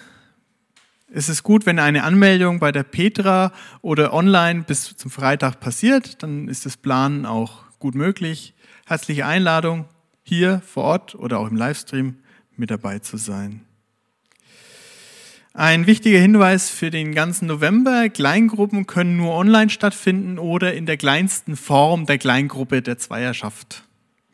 Es 1.12 1.28
ist 1.28 1.42
gut, 1.42 1.64
wenn 1.64 1.78
eine 1.78 2.04
Anmeldung 2.04 2.58
bei 2.58 2.70
der 2.70 2.82
Petra 2.82 3.52
oder 3.82 4.12
online 4.12 4.62
bis 4.62 4.96
zum 4.96 5.10
Freitag 5.10 5.60
passiert, 5.60 6.22
dann 6.22 6.48
ist 6.48 6.66
das 6.66 6.76
Planen 6.76 7.24
auch 7.24 7.63
gut 7.84 7.94
möglich. 7.94 8.54
Herzliche 8.86 9.26
Einladung, 9.26 9.84
hier 10.22 10.62
vor 10.66 10.84
Ort 10.84 11.14
oder 11.14 11.38
auch 11.38 11.50
im 11.50 11.54
Livestream 11.54 12.16
mit 12.56 12.70
dabei 12.70 13.00
zu 13.00 13.18
sein. 13.18 13.60
Ein 15.52 15.86
wichtiger 15.86 16.18
Hinweis 16.18 16.70
für 16.70 16.88
den 16.88 17.14
ganzen 17.14 17.46
November, 17.46 18.08
Kleingruppen 18.08 18.86
können 18.86 19.18
nur 19.18 19.34
online 19.34 19.68
stattfinden 19.68 20.38
oder 20.38 20.72
in 20.72 20.86
der 20.86 20.96
kleinsten 20.96 21.56
Form 21.56 22.06
der 22.06 22.16
Kleingruppe 22.16 22.80
der 22.80 22.96
Zweierschaft. 22.96 23.84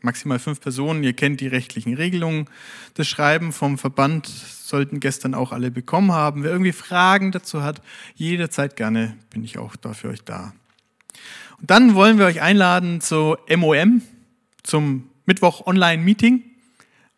Maximal 0.00 0.38
fünf 0.38 0.60
Personen, 0.60 1.02
ihr 1.02 1.14
kennt 1.14 1.40
die 1.40 1.48
rechtlichen 1.48 1.94
Regelungen. 1.94 2.48
Das 2.94 3.08
Schreiben 3.08 3.52
vom 3.52 3.78
Verband 3.78 4.28
sollten 4.28 5.00
gestern 5.00 5.34
auch 5.34 5.50
alle 5.50 5.72
bekommen 5.72 6.12
haben. 6.12 6.44
Wer 6.44 6.52
irgendwie 6.52 6.70
Fragen 6.70 7.32
dazu 7.32 7.64
hat, 7.64 7.82
jederzeit 8.14 8.76
gerne 8.76 9.16
bin 9.30 9.42
ich 9.42 9.58
auch 9.58 9.74
da 9.74 9.92
für 9.92 10.10
euch 10.10 10.22
da. 10.22 10.52
Dann 11.62 11.94
wollen 11.94 12.18
wir 12.18 12.24
euch 12.24 12.40
einladen 12.40 13.00
zu 13.02 13.36
MOM, 13.54 14.00
zum 14.62 15.10
Mittwoch 15.26 15.66
Online 15.66 16.02
Meeting 16.02 16.42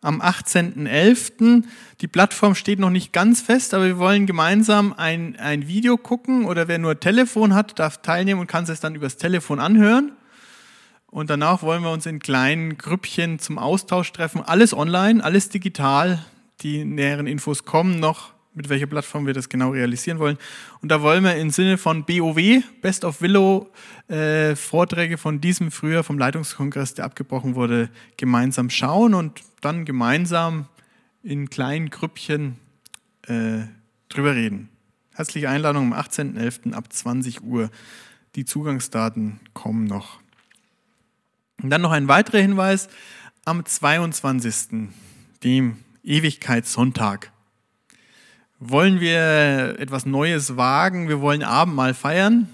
am 0.01 0.21
18.11. 0.21 1.63
Die 2.01 2.07
Plattform 2.07 2.53
steht 2.55 2.79
noch 2.79 2.89
nicht 2.89 3.13
ganz 3.13 3.41
fest, 3.41 3.73
aber 3.73 3.85
wir 3.85 3.97
wollen 3.97 4.25
gemeinsam 4.25 4.93
ein, 4.93 5.37
ein 5.37 5.67
Video 5.67 5.95
gucken 5.95 6.43
oder 6.45 6.67
wer 6.67 6.77
nur 6.77 6.99
Telefon 6.99 7.53
hat, 7.53 7.79
darf 7.79 8.01
teilnehmen 8.01 8.41
und 8.41 8.47
kann 8.47 8.65
es 8.65 8.81
dann 8.81 8.95
übers 8.95 9.15
Telefon 9.15 9.61
anhören. 9.61 10.11
Und 11.07 11.29
danach 11.29 11.61
wollen 11.61 11.83
wir 11.83 11.91
uns 11.91 12.05
in 12.05 12.19
kleinen 12.19 12.77
Grüppchen 12.77 13.39
zum 13.39 13.57
Austausch 13.57 14.11
treffen. 14.11 14.41
Alles 14.41 14.73
online, 14.73 15.23
alles 15.23 15.49
digital. 15.49 16.25
Die 16.61 16.83
näheren 16.83 17.27
Infos 17.27 17.63
kommen 17.63 17.99
noch, 17.99 18.33
mit 18.53 18.69
welcher 18.69 18.87
Plattform 18.87 19.25
wir 19.25 19.33
das 19.33 19.49
genau 19.49 19.71
realisieren 19.71 20.19
wollen. 20.19 20.37
Und 20.81 20.89
da 20.89 21.01
wollen 21.01 21.23
wir 21.23 21.35
im 21.35 21.49
Sinne 21.49 21.77
von 21.77 22.05
BOW, 22.05 22.63
Best 22.81 23.03
of 23.05 23.21
Willow, 23.21 23.71
äh, 24.07 24.55
Vorträge 24.55 25.17
von 25.17 25.41
diesem 25.41 25.71
früher 25.71 26.03
vom 26.03 26.17
Leitungskongress, 26.17 26.93
der 26.93 27.05
abgebrochen 27.05 27.55
wurde, 27.55 27.89
gemeinsam 28.17 28.69
schauen 28.69 29.13
und 29.13 29.41
dann 29.61 29.85
gemeinsam 29.85 30.67
in 31.23 31.49
kleinen 31.49 31.89
Grüppchen 31.89 32.57
äh, 33.27 33.61
drüber 34.09 34.35
reden. 34.35 34.69
Herzliche 35.15 35.49
Einladung 35.49 35.93
am 35.93 35.99
18.11. 35.99 36.73
ab 36.73 36.91
20 36.91 37.43
Uhr. 37.43 37.69
Die 38.35 38.45
Zugangsdaten 38.45 39.39
kommen 39.53 39.85
noch. 39.85 40.19
Und 41.61 41.69
dann 41.69 41.81
noch 41.81 41.91
ein 41.91 42.07
weiterer 42.07 42.39
Hinweis. 42.39 42.89
Am 43.45 43.65
22., 43.65 44.89
dem 45.43 45.77
Ewigkeitssonntag, 46.03 47.32
wollen 48.69 48.99
wir 48.99 49.79
etwas 49.79 50.05
Neues 50.05 50.57
wagen. 50.57 51.09
Wir 51.09 51.21
wollen 51.21 51.43
Abendmahl 51.43 51.93
feiern. 51.93 52.47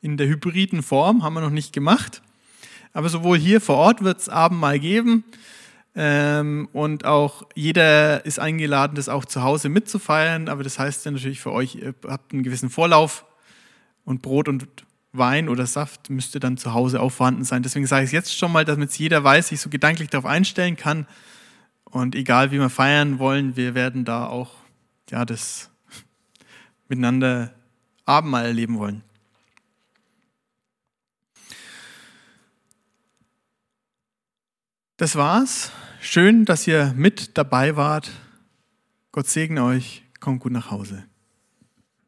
In 0.00 0.16
der 0.16 0.26
hybriden 0.26 0.82
Form 0.82 1.22
haben 1.22 1.34
wir 1.34 1.40
noch 1.40 1.50
nicht 1.50 1.72
gemacht. 1.72 2.22
Aber 2.92 3.08
sowohl 3.08 3.38
hier 3.38 3.60
vor 3.60 3.76
Ort 3.76 4.02
wird 4.02 4.20
es 4.20 4.28
Abendmahl 4.28 4.78
geben. 4.78 5.24
Ähm, 5.94 6.68
und 6.72 7.04
auch 7.04 7.42
jeder 7.54 8.24
ist 8.24 8.38
eingeladen, 8.38 8.94
das 8.94 9.08
auch 9.08 9.24
zu 9.24 9.42
Hause 9.42 9.68
mitzufeiern. 9.68 10.48
Aber 10.48 10.62
das 10.62 10.78
heißt 10.78 11.04
ja 11.04 11.10
natürlich 11.10 11.40
für 11.40 11.52
euch, 11.52 11.74
ihr 11.76 11.94
habt 12.06 12.32
einen 12.32 12.42
gewissen 12.42 12.70
Vorlauf 12.70 13.24
und 14.04 14.22
Brot 14.22 14.48
und 14.48 14.66
Wein 15.12 15.48
oder 15.48 15.66
Saft 15.66 16.08
müsste 16.08 16.38
dann 16.38 16.56
zu 16.56 16.72
Hause 16.72 17.00
auch 17.00 17.10
vorhanden 17.10 17.44
sein. 17.44 17.62
Deswegen 17.62 17.86
sage 17.86 18.04
ich 18.04 18.08
es 18.08 18.12
jetzt 18.12 18.36
schon 18.36 18.52
mal, 18.52 18.64
damit 18.64 18.92
jeder 18.96 19.24
weiß, 19.24 19.48
sich 19.48 19.60
so 19.60 19.68
gedanklich 19.68 20.08
darauf 20.08 20.26
einstellen 20.26 20.76
kann. 20.76 21.06
Und 21.84 22.14
egal 22.14 22.52
wie 22.52 22.60
wir 22.60 22.70
feiern 22.70 23.18
wollen, 23.18 23.56
wir 23.56 23.74
werden 23.74 24.04
da 24.04 24.26
auch 24.26 24.59
ja, 25.10 25.24
das 25.24 25.70
miteinander 26.88 27.54
Abendmahl 28.04 28.46
erleben 28.46 28.78
wollen. 28.78 29.02
Das 34.96 35.16
war's 35.16 35.72
schön, 36.00 36.44
dass 36.44 36.66
ihr 36.66 36.92
mit 36.96 37.38
dabei 37.38 37.76
wart. 37.76 38.10
Gott 39.12 39.28
segne 39.28 39.64
euch. 39.64 40.02
Kommt 40.20 40.40
gut 40.40 40.52
nach 40.52 40.70
Hause. 40.70 41.09